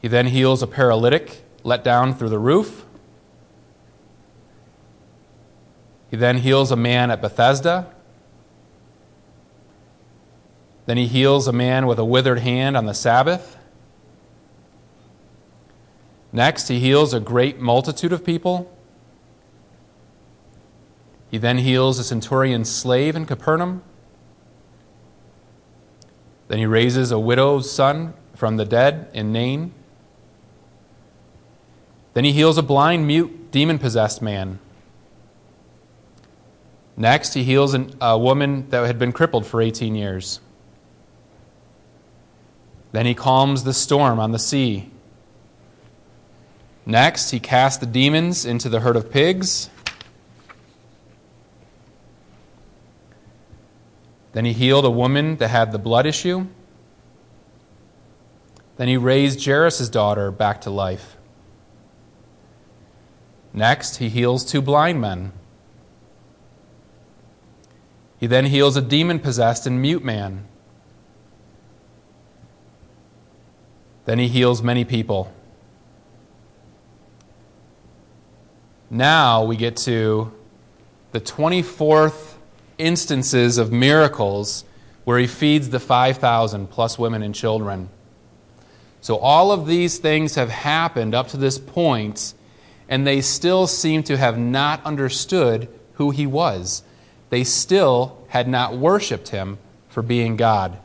He 0.00 0.06
then 0.06 0.26
heals 0.26 0.62
a 0.62 0.66
paralytic 0.66 1.42
let 1.64 1.82
down 1.82 2.14
through 2.14 2.28
the 2.28 2.38
roof. 2.38 2.84
He 6.10 6.16
then 6.16 6.36
heals 6.38 6.70
a 6.70 6.76
man 6.76 7.10
at 7.10 7.20
Bethesda. 7.20 7.90
Then 10.86 10.98
he 10.98 11.06
heals 11.06 11.48
a 11.48 11.52
man 11.52 11.86
with 11.86 11.98
a 11.98 12.04
withered 12.04 12.40
hand 12.40 12.76
on 12.76 12.86
the 12.86 12.94
Sabbath. 12.94 13.56
Next, 16.34 16.66
he 16.66 16.80
heals 16.80 17.14
a 17.14 17.20
great 17.20 17.60
multitude 17.60 18.12
of 18.12 18.24
people. 18.24 18.68
He 21.30 21.38
then 21.38 21.58
heals 21.58 22.00
a 22.00 22.04
centurion's 22.04 22.68
slave 22.68 23.14
in 23.14 23.24
Capernaum. 23.24 23.84
Then 26.48 26.58
he 26.58 26.66
raises 26.66 27.12
a 27.12 27.20
widow's 27.20 27.70
son 27.70 28.14
from 28.34 28.56
the 28.56 28.64
dead 28.64 29.08
in 29.14 29.30
Nain. 29.30 29.72
Then 32.14 32.24
he 32.24 32.32
heals 32.32 32.58
a 32.58 32.62
blind, 32.62 33.06
mute, 33.06 33.52
demon 33.52 33.78
possessed 33.78 34.20
man. 34.20 34.58
Next, 36.96 37.34
he 37.34 37.44
heals 37.44 37.74
an, 37.74 37.94
a 38.00 38.18
woman 38.18 38.68
that 38.70 38.84
had 38.84 38.98
been 38.98 39.12
crippled 39.12 39.46
for 39.46 39.62
18 39.62 39.94
years. 39.94 40.40
Then 42.90 43.06
he 43.06 43.14
calms 43.14 43.62
the 43.62 43.72
storm 43.72 44.18
on 44.18 44.32
the 44.32 44.38
sea. 44.40 44.90
Next, 46.86 47.30
he 47.30 47.40
cast 47.40 47.80
the 47.80 47.86
demons 47.86 48.44
into 48.44 48.68
the 48.68 48.80
herd 48.80 48.96
of 48.96 49.10
pigs. 49.10 49.70
Then 54.32 54.44
he 54.44 54.52
healed 54.52 54.84
a 54.84 54.90
woman 54.90 55.36
that 55.36 55.48
had 55.48 55.72
the 55.72 55.78
blood 55.78 56.06
issue. 56.06 56.46
Then 58.76 58.88
he 58.88 58.96
raised 58.96 59.44
Jairus' 59.44 59.88
daughter 59.88 60.30
back 60.30 60.60
to 60.62 60.70
life. 60.70 61.16
Next, 63.52 63.96
he 63.96 64.08
heals 64.08 64.44
two 64.44 64.60
blind 64.60 65.00
men. 65.00 65.32
He 68.18 68.26
then 68.26 68.46
heals 68.46 68.76
a 68.76 68.82
demon 68.82 69.20
possessed 69.20 69.66
and 69.66 69.80
mute 69.80 70.02
man. 70.02 70.46
Then 74.06 74.18
he 74.18 74.28
heals 74.28 74.62
many 74.62 74.84
people. 74.84 75.32
Now 78.90 79.44
we 79.44 79.56
get 79.56 79.76
to 79.78 80.32
the 81.12 81.20
24th 81.20 82.34
instances 82.78 83.58
of 83.58 83.72
miracles 83.72 84.64
where 85.04 85.18
he 85.18 85.26
feeds 85.26 85.70
the 85.70 85.80
5,000 85.80 86.68
plus 86.68 86.98
women 86.98 87.22
and 87.22 87.34
children. 87.34 87.88
So 89.00 89.16
all 89.18 89.52
of 89.52 89.66
these 89.66 89.98
things 89.98 90.34
have 90.36 90.48
happened 90.48 91.14
up 91.14 91.28
to 91.28 91.36
this 91.36 91.58
point, 91.58 92.34
and 92.88 93.06
they 93.06 93.20
still 93.20 93.66
seem 93.66 94.02
to 94.04 94.16
have 94.16 94.38
not 94.38 94.84
understood 94.84 95.68
who 95.94 96.10
he 96.10 96.26
was. 96.26 96.82
They 97.30 97.44
still 97.44 98.24
had 98.28 98.48
not 98.48 98.76
worshiped 98.76 99.28
him 99.28 99.58
for 99.88 100.02
being 100.02 100.36
God. 100.36 100.78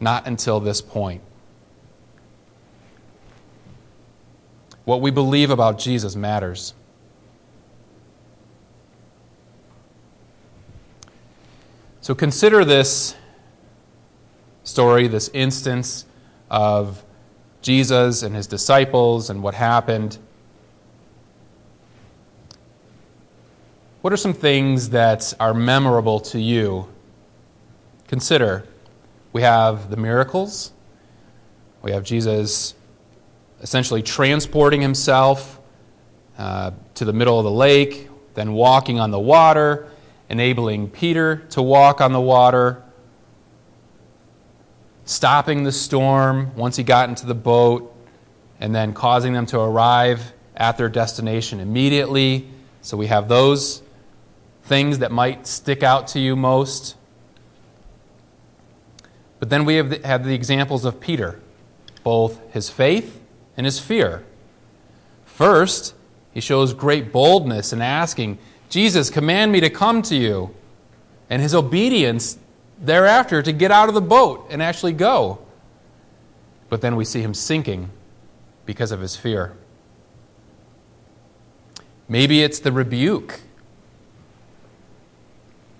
Not 0.00 0.26
until 0.26 0.60
this 0.60 0.80
point. 0.80 1.22
What 4.84 5.00
we 5.00 5.10
believe 5.10 5.50
about 5.50 5.78
Jesus 5.78 6.14
matters. 6.14 6.72
So 12.00 12.14
consider 12.14 12.64
this 12.64 13.14
story, 14.62 15.08
this 15.08 15.30
instance 15.34 16.06
of 16.50 17.04
Jesus 17.60 18.22
and 18.22 18.34
his 18.34 18.46
disciples 18.46 19.30
and 19.30 19.42
what 19.42 19.54
happened. 19.54 20.18
What 24.00 24.12
are 24.12 24.16
some 24.16 24.32
things 24.32 24.90
that 24.90 25.34
are 25.40 25.52
memorable 25.52 26.20
to 26.20 26.40
you? 26.40 26.88
Consider 28.06 28.64
we 29.32 29.42
have 29.42 29.90
the 29.90 29.96
miracles, 29.96 30.72
we 31.82 31.90
have 31.90 32.04
Jesus 32.04 32.74
essentially 33.60 34.02
transporting 34.02 34.80
himself 34.80 35.60
uh, 36.38 36.70
to 36.94 37.04
the 37.04 37.12
middle 37.12 37.38
of 37.38 37.44
the 37.44 37.50
lake, 37.50 38.08
then 38.34 38.52
walking 38.52 39.00
on 39.00 39.10
the 39.10 39.18
water 39.18 39.88
enabling 40.28 40.90
Peter 40.90 41.36
to 41.50 41.62
walk 41.62 42.00
on 42.00 42.12
the 42.12 42.20
water, 42.20 42.82
stopping 45.04 45.64
the 45.64 45.72
storm 45.72 46.54
once 46.54 46.76
he 46.76 46.82
got 46.82 47.08
into 47.08 47.26
the 47.26 47.34
boat, 47.34 47.94
and 48.60 48.74
then 48.74 48.92
causing 48.92 49.32
them 49.32 49.46
to 49.46 49.58
arrive 49.58 50.32
at 50.56 50.76
their 50.76 50.88
destination 50.88 51.60
immediately. 51.60 52.48
So 52.82 52.96
we 52.96 53.06
have 53.06 53.28
those 53.28 53.82
things 54.64 54.98
that 54.98 55.10
might 55.10 55.46
stick 55.46 55.82
out 55.82 56.08
to 56.08 56.20
you 56.20 56.36
most. 56.36 56.96
But 59.38 59.50
then 59.50 59.64
we 59.64 59.76
have 59.76 59.90
the, 59.90 60.06
have 60.06 60.24
the 60.24 60.34
examples 60.34 60.84
of 60.84 61.00
Peter, 61.00 61.40
both 62.02 62.40
his 62.52 62.68
faith 62.68 63.20
and 63.56 63.64
his 63.64 63.78
fear. 63.78 64.24
First, 65.24 65.94
he 66.32 66.40
shows 66.40 66.74
great 66.74 67.12
boldness 67.12 67.72
in 67.72 67.80
asking, 67.80 68.38
Jesus, 68.68 69.10
command 69.10 69.52
me 69.52 69.60
to 69.60 69.70
come 69.70 70.02
to 70.02 70.16
you. 70.16 70.54
And 71.30 71.42
his 71.42 71.54
obedience 71.54 72.38
thereafter 72.80 73.42
to 73.42 73.52
get 73.52 73.70
out 73.70 73.88
of 73.88 73.94
the 73.94 74.00
boat 74.00 74.46
and 74.50 74.62
actually 74.62 74.92
go. 74.92 75.40
But 76.68 76.80
then 76.80 76.96
we 76.96 77.04
see 77.04 77.20
him 77.20 77.34
sinking 77.34 77.90
because 78.66 78.92
of 78.92 79.00
his 79.00 79.16
fear. 79.16 79.56
Maybe 82.08 82.42
it's 82.42 82.60
the 82.60 82.72
rebuke. 82.72 83.40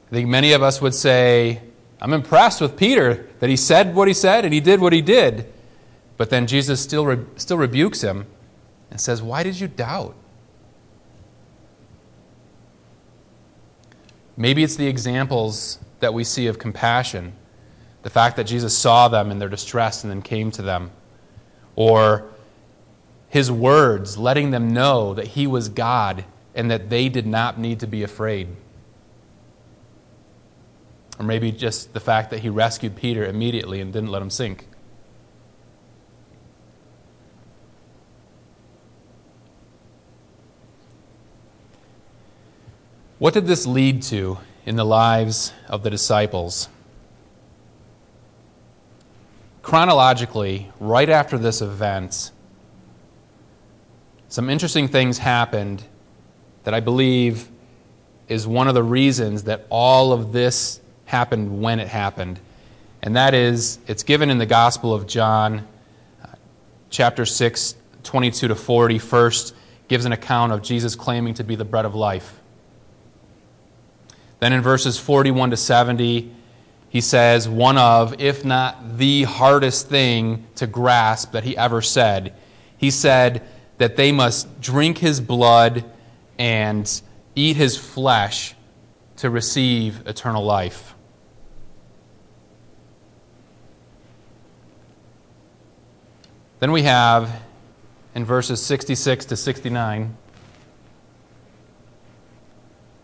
I 0.09 0.15
think 0.15 0.29
many 0.29 0.53
of 0.53 0.63
us 0.63 0.81
would 0.81 0.95
say, 0.95 1.63
I'm 2.01 2.13
impressed 2.13 2.61
with 2.61 2.77
Peter 2.77 3.27
that 3.41 3.51
he 3.51 3.57
said 3.57 3.95
what 3.95 4.09
he 4.09 4.15
said 4.15 4.45
and 4.45 4.55
he 4.55 4.61
did 4.61 4.81
what 4.81 4.93
he 4.93 5.03
did. 5.03 5.53
But 6.17 6.31
then 6.31 6.47
Jesus 6.47 6.81
still, 6.81 7.07
re- 7.07 7.25
still 7.37 7.57
rebukes 7.57 8.01
him 8.03 8.27
and 8.91 9.01
says, 9.01 9.23
Why 9.23 9.43
did 9.43 9.61
you 9.61 9.69
doubt? 9.69 10.15
Maybe 14.39 14.63
it's 14.63 14.77
the 14.77 14.87
examples 14.87 15.81
that 15.99 16.15
we 16.15 16.23
see 16.23 16.47
of 16.47 16.61
compassion, 16.61 17.33
the 18.03 18.11
fact 18.11 18.37
that 18.37 18.45
Jesus 18.45 18.79
saw 18.79 19.09
them 19.09 19.33
in 19.33 19.41
their 19.41 19.49
distress 19.49 20.05
and 20.05 20.13
then 20.13 20.23
came 20.23 20.53
to 20.53 20.63
them, 20.63 20.93
or 21.75 22.31
his 23.29 23.51
words 23.51 24.17
letting 24.17 24.53
them 24.53 24.73
know 24.73 25.13
that 25.13 25.27
he 25.27 25.49
was 25.49 25.69
God 25.69 26.25
and 26.55 26.71
that 26.71 26.89
they 26.89 27.09
did 27.09 27.27
not 27.27 27.59
need 27.59 27.81
to 27.81 27.89
be 27.89 28.05
afraid. 28.05 28.47
Or 31.19 31.25
maybe 31.25 31.51
just 31.51 31.93
the 31.93 32.01
fact 32.01 32.31
that 32.31 32.39
he 32.39 32.49
rescued 32.49 32.95
Peter 32.95 33.27
immediately 33.27 33.81
and 33.81 33.93
didn't 33.93 34.13
let 34.13 34.23
him 34.23 34.31
sink. 34.31 34.69
What 43.19 43.35
did 43.35 43.47
this 43.47 43.67
lead 43.67 44.03
to 44.05 44.39
in 44.65 44.77
the 44.77 44.85
lives 44.85 45.53
of 45.69 45.83
the 45.83 45.91
disciples? 45.91 46.69
chronologically, 49.69 50.67
right 50.81 51.11
after 51.11 51.37
this 51.37 51.61
event, 51.61 52.31
some 54.29 54.49
interesting 54.49 54.89
things 54.89 55.19
happened 55.19 55.85
that 56.65 56.73
I 56.73 56.81
believe 56.81 57.51
is 58.29 58.47
one 58.47 58.67
of 58.67 58.73
the 58.73 58.83
reasons 58.83 59.43
that 59.43 59.67
all 59.69 60.15
of 60.15 60.33
this 60.33 60.81
happened 61.05 61.61
when 61.61 61.81
it 61.81 61.89
happened. 61.89 62.41
And 63.03 63.15
that 63.17 63.35
is, 63.35 63.79
it's 63.87 64.05
given 64.05 64.31
in 64.31 64.39
the 64.39 64.47
Gospel 64.47 64.95
of 64.95 65.07
John, 65.07 65.69
uh, 66.25 66.29
chapter 66.89 67.27
6, 67.27 67.75
22 68.05 68.49
to 68.49 68.55
40. 68.55 68.99
First, 68.99 69.55
gives 69.87 70.07
an 70.07 70.13
account 70.13 70.51
of 70.53 70.63
Jesus 70.63 70.95
claiming 70.95 71.35
to 71.35 71.45
be 71.45 71.57
the 71.57 71.67
bread 71.67 71.85
of 71.85 71.95
life. 71.95 72.41
Then 74.41 74.53
in 74.53 74.61
verses 74.61 74.99
41 74.99 75.51
to 75.51 75.57
70, 75.57 76.33
he 76.91 77.01
says, 77.01 77.49
one 77.49 77.77
of, 77.77 78.21
if 78.21 78.45
not 78.45 78.99
the 78.99 79.25
hardest 79.25 79.89
thing 79.89 80.47
to 80.57 80.67
grasp 80.67 81.33
that 81.33 81.45
he 81.45 81.57
ever 81.57 81.83
said. 81.83 82.35
He 82.77 82.91
said 82.91 83.47
that 83.79 83.97
they 83.97 84.13
must 84.13 84.61
drink 84.61 84.99
his 84.99 85.21
blood 85.21 85.85
and 86.39 87.03
eat 87.35 87.57
his 87.57 87.77
flesh 87.77 88.55
to 89.17 89.29
receive 89.29 90.07
eternal 90.07 90.45
life. 90.45 90.95
Then 96.61 96.73
we 96.73 96.83
have 96.83 97.43
in 98.15 98.25
verses 98.25 98.65
66 98.65 99.27
to 99.27 99.37
69 99.37 100.17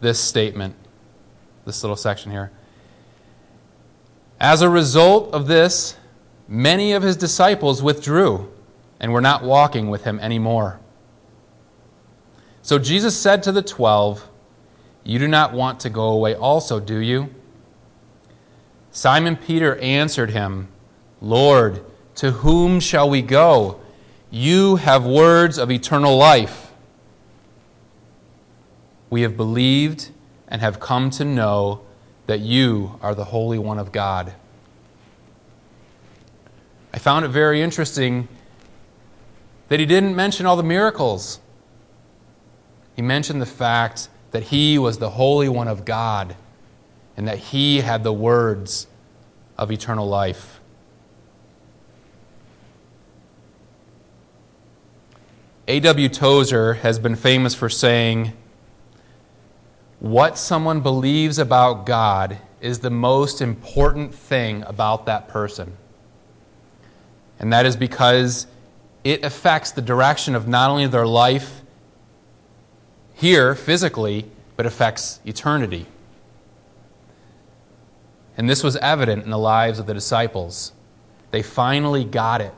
this 0.00 0.18
statement, 0.18 0.74
this 1.64 1.82
little 1.82 1.96
section 1.96 2.30
here. 2.30 2.50
As 4.40 4.62
a 4.62 4.68
result 4.68 5.32
of 5.32 5.46
this, 5.46 5.96
many 6.48 6.92
of 6.92 7.02
his 7.02 7.16
disciples 7.16 7.82
withdrew 7.82 8.52
and 9.00 9.12
were 9.12 9.20
not 9.20 9.42
walking 9.42 9.88
with 9.88 10.04
him 10.04 10.20
anymore. 10.20 10.80
So 12.62 12.78
Jesus 12.78 13.16
said 13.16 13.42
to 13.44 13.52
the 13.52 13.62
twelve, 13.62 14.28
You 15.02 15.18
do 15.18 15.28
not 15.28 15.52
want 15.52 15.80
to 15.80 15.90
go 15.90 16.08
away 16.08 16.34
also, 16.34 16.80
do 16.80 16.98
you? 16.98 17.34
Simon 18.90 19.36
Peter 19.36 19.76
answered 19.78 20.30
him, 20.30 20.68
Lord, 21.20 21.84
to 22.16 22.30
whom 22.30 22.80
shall 22.80 23.10
we 23.10 23.22
go? 23.22 23.80
You 24.30 24.76
have 24.76 25.04
words 25.04 25.58
of 25.58 25.70
eternal 25.70 26.16
life. 26.16 26.72
We 29.10 29.22
have 29.22 29.36
believed 29.36 30.10
and 30.48 30.60
have 30.60 30.80
come 30.80 31.10
to 31.10 31.24
know 31.24 31.80
that 32.26 32.40
you 32.40 32.98
are 33.02 33.14
the 33.14 33.24
Holy 33.24 33.58
One 33.58 33.78
of 33.78 33.92
God. 33.92 34.34
I 36.92 36.98
found 36.98 37.24
it 37.24 37.28
very 37.28 37.60
interesting 37.60 38.28
that 39.68 39.80
he 39.80 39.86
didn't 39.86 40.14
mention 40.14 40.46
all 40.46 40.56
the 40.56 40.62
miracles. 40.62 41.40
He 42.94 43.02
mentioned 43.02 43.42
the 43.42 43.46
fact 43.46 44.08
that 44.30 44.44
he 44.44 44.78
was 44.78 44.98
the 44.98 45.10
Holy 45.10 45.48
One 45.48 45.68
of 45.68 45.84
God 45.84 46.36
and 47.16 47.26
that 47.28 47.38
he 47.38 47.80
had 47.80 48.04
the 48.04 48.12
words 48.12 48.86
of 49.58 49.70
eternal 49.70 50.08
life. 50.08 50.60
A.W. 55.66 56.08
Tozer 56.10 56.74
has 56.74 56.98
been 56.98 57.16
famous 57.16 57.54
for 57.54 57.68
saying, 57.68 58.34
What 60.04 60.36
someone 60.36 60.82
believes 60.82 61.38
about 61.38 61.86
God 61.86 62.36
is 62.60 62.80
the 62.80 62.90
most 62.90 63.40
important 63.40 64.14
thing 64.14 64.62
about 64.64 65.06
that 65.06 65.28
person. 65.28 65.78
And 67.38 67.50
that 67.54 67.64
is 67.64 67.74
because 67.74 68.46
it 69.02 69.24
affects 69.24 69.70
the 69.70 69.80
direction 69.80 70.34
of 70.34 70.46
not 70.46 70.68
only 70.68 70.86
their 70.86 71.06
life 71.06 71.62
here 73.14 73.54
physically, 73.54 74.30
but 74.58 74.66
affects 74.66 75.20
eternity. 75.24 75.86
And 78.36 78.46
this 78.46 78.62
was 78.62 78.76
evident 78.76 79.24
in 79.24 79.30
the 79.30 79.38
lives 79.38 79.78
of 79.78 79.86
the 79.86 79.94
disciples. 79.94 80.72
They 81.30 81.40
finally 81.40 82.04
got 82.04 82.42
it. 82.42 82.52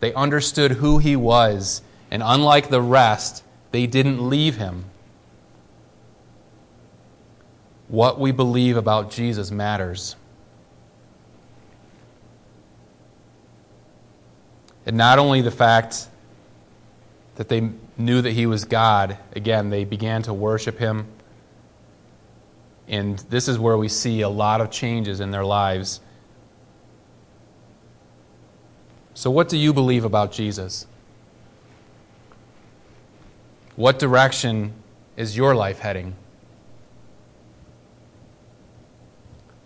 They 0.00 0.12
understood 0.14 0.72
who 0.72 0.98
he 0.98 1.14
was, 1.14 1.80
and 2.10 2.24
unlike 2.26 2.70
the 2.70 2.82
rest, 2.82 3.44
they 3.70 3.86
didn't 3.86 4.28
leave 4.28 4.56
him. 4.56 4.86
What 7.92 8.18
we 8.18 8.32
believe 8.32 8.78
about 8.78 9.10
Jesus 9.10 9.50
matters. 9.50 10.16
And 14.86 14.96
not 14.96 15.18
only 15.18 15.42
the 15.42 15.50
fact 15.50 16.08
that 17.34 17.50
they 17.50 17.68
knew 17.98 18.22
that 18.22 18.30
he 18.30 18.46
was 18.46 18.64
God, 18.64 19.18
again, 19.36 19.68
they 19.68 19.84
began 19.84 20.22
to 20.22 20.32
worship 20.32 20.78
him. 20.78 21.06
And 22.88 23.18
this 23.28 23.46
is 23.46 23.58
where 23.58 23.76
we 23.76 23.88
see 23.88 24.22
a 24.22 24.28
lot 24.30 24.62
of 24.62 24.70
changes 24.70 25.20
in 25.20 25.30
their 25.30 25.44
lives. 25.44 26.00
So, 29.12 29.30
what 29.30 29.50
do 29.50 29.58
you 29.58 29.74
believe 29.74 30.06
about 30.06 30.32
Jesus? 30.32 30.86
What 33.76 33.98
direction 33.98 34.72
is 35.14 35.36
your 35.36 35.54
life 35.54 35.80
heading? 35.80 36.16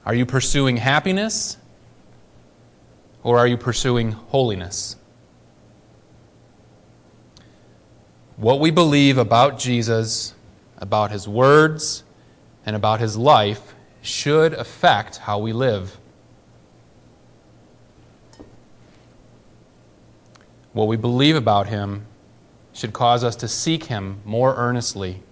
Are 0.07 0.15
you 0.15 0.25
pursuing 0.25 0.79
happiness 0.79 1.59
or 3.23 3.39
are 3.39 3.47
you 3.47 3.59
pursuing 3.59 4.13
holiness? 4.13 4.97
what 8.37 8.61
we 8.61 8.71
believe 8.71 9.17
about 9.17 9.59
Jesus, 9.59 10.35
about 10.79 11.11
his 11.11 11.27
words, 11.27 12.05
and 12.67 12.77
about 12.77 13.01
his 13.01 13.17
life 13.17 13.75
should 14.03 14.53
affect 14.55 15.17
how 15.17 15.39
we 15.39 15.53
live. 15.53 15.99
What 20.73 20.87
we 20.87 20.97
believe 20.97 21.35
about 21.35 21.69
him 21.69 22.07
should 22.75 22.93
cause 22.93 23.25
us 23.25 23.37
to 23.37 23.49
seek 23.49 23.85
him 23.85 24.21
more 24.27 24.55
earnestly, 24.57 25.23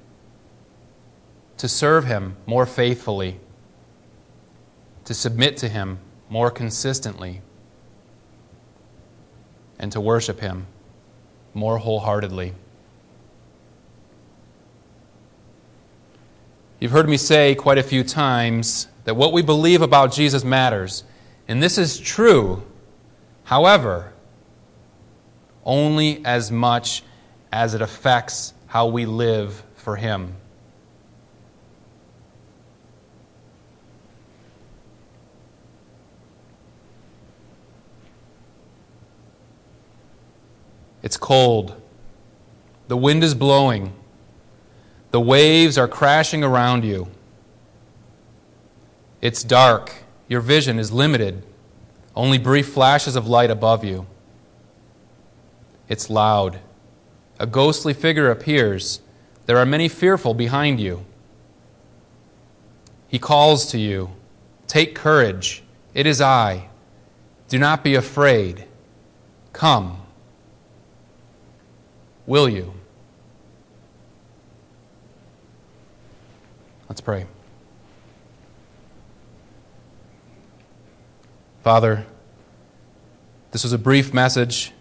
to 1.59 1.69
serve 1.69 2.07
him 2.07 2.37
more 2.47 2.65
faithfully, 2.65 3.39
to 5.05 5.15
submit 5.15 5.57
to 5.59 5.69
him 5.69 5.99
more 6.29 6.51
consistently, 6.51 7.41
and 9.79 9.93
to 9.93 10.01
worship 10.01 10.41
him 10.41 10.67
more 11.53 11.79
wholeheartedly. 11.79 12.55
You've 16.81 16.93
heard 16.93 17.09
me 17.09 17.17
say 17.17 17.55
quite 17.55 17.79
a 17.79 17.83
few 17.83 18.05
times 18.05 18.89
that 19.05 19.15
what 19.15 19.33
we 19.33 19.43
believe 19.43 19.83
about 19.83 20.13
Jesus 20.13 20.45
matters. 20.45 21.05
And 21.49 21.63
this 21.63 21.79
is 21.79 21.99
true. 21.99 22.63
However, 23.45 24.13
only 25.65 26.25
as 26.25 26.51
much 26.51 27.03
as 27.53 27.75
it 27.75 27.81
affects 27.81 28.55
how 28.67 28.89
we 28.89 29.07
live 29.07 29.63
for 29.77 29.97
Him. 29.97 30.37
It's 41.05 41.19
cold. 41.19 41.81
The 42.89 42.97
wind 42.97 43.23
is 43.23 43.35
blowing. 43.35 43.93
The 45.11 45.21
waves 45.21 45.77
are 45.77 45.87
crashing 45.87 46.43
around 46.43 46.83
you. 46.83 47.09
It's 49.21 49.45
dark. 49.45 49.93
Your 50.29 50.41
vision 50.41 50.79
is 50.79 50.91
limited. 50.91 51.43
Only 52.17 52.39
brief 52.39 52.73
flashes 52.73 53.17
of 53.17 53.29
light 53.29 53.51
above 53.51 53.85
you. 53.85 54.07
It's 55.91 56.09
loud. 56.09 56.61
A 57.39 57.47
ghostly 57.47 57.93
figure 57.93 58.31
appears. 58.31 59.03
There 59.45 59.59
are 59.59 59.67
many 59.67 59.89
fearful 59.89 60.33
behind 60.33 60.81
you. 60.81 61.05
He 63.09 63.19
calls 63.19 63.67
to 63.67 63.79
you 63.79 64.11
Take 64.67 64.95
courage. 64.95 65.63
It 65.93 66.07
is 66.07 66.23
I. 66.23 66.69
Do 67.49 67.59
not 67.59 67.85
be 67.85 67.95
afraid. 67.95 68.65
Come. 69.53 70.04
Will 72.27 72.49
you? 72.49 72.73
Let's 76.89 77.01
pray. 77.01 77.27
Father, 81.63 82.07
this 83.51 83.63
was 83.63 83.73
a 83.73 83.79
brief 83.79 84.13
message. 84.13 84.73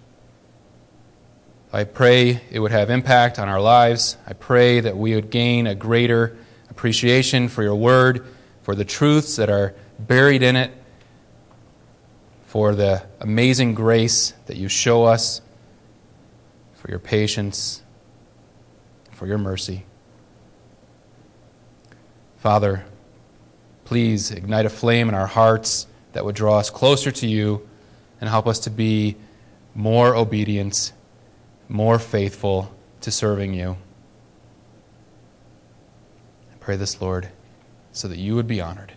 I 1.72 1.86
pray 1.86 2.42
it 2.52 2.60
would 2.60 2.72
have 2.72 2.90
impact 2.90 3.40
on 3.40 3.50
our 3.50 3.60
lives. 3.60 4.18
I 4.28 4.34
pray 4.34 4.80
that 4.80 4.96
we 4.96 5.16
would 5.16 5.30
gain 5.30 5.66
a 5.66 5.76
greater 5.76 6.38
appreciation 6.70 7.50
for 7.50 7.64
your 7.64 7.76
word, 7.76 8.26
for 8.62 8.76
the 8.76 8.86
truths 8.86 9.38
that 9.38 9.50
are 9.50 9.74
buried 9.98 10.44
in 10.44 10.56
it, 10.56 10.72
for 12.46 12.76
the 12.76 13.04
amazing 13.20 13.74
grace 13.74 14.34
that 14.46 14.58
you 14.58 14.68
show 14.70 15.06
us, 15.06 15.42
for 16.84 16.90
your 16.90 17.00
patience, 17.00 17.82
for 19.12 19.26
your 19.26 19.38
mercy. 19.38 19.86
Father, 22.36 22.84
please 23.86 24.32
ignite 24.32 24.66
a 24.66 24.70
flame 24.70 25.08
in 25.08 25.16
our 25.16 25.28
hearts 25.28 25.88
that 26.12 26.26
would 26.26 26.36
draw 26.36 26.60
us 26.60 26.70
closer 26.70 27.10
to 27.10 27.26
you 27.26 27.66
and 28.20 28.30
help 28.30 28.48
us 28.48 28.60
to 28.60 28.70
be 28.70 29.16
more 29.74 30.14
obedient, 30.14 30.92
more 31.70 31.98
faithful 31.98 32.76
to 33.00 33.12
serving 33.12 33.54
you. 33.54 33.78
I 36.52 36.56
pray 36.60 36.76
this, 36.76 37.00
Lord, 37.00 37.30
so 37.94 38.10
that 38.10 38.18
you 38.18 38.36
would 38.36 38.48
be 38.48 38.60
honored. 38.60 38.92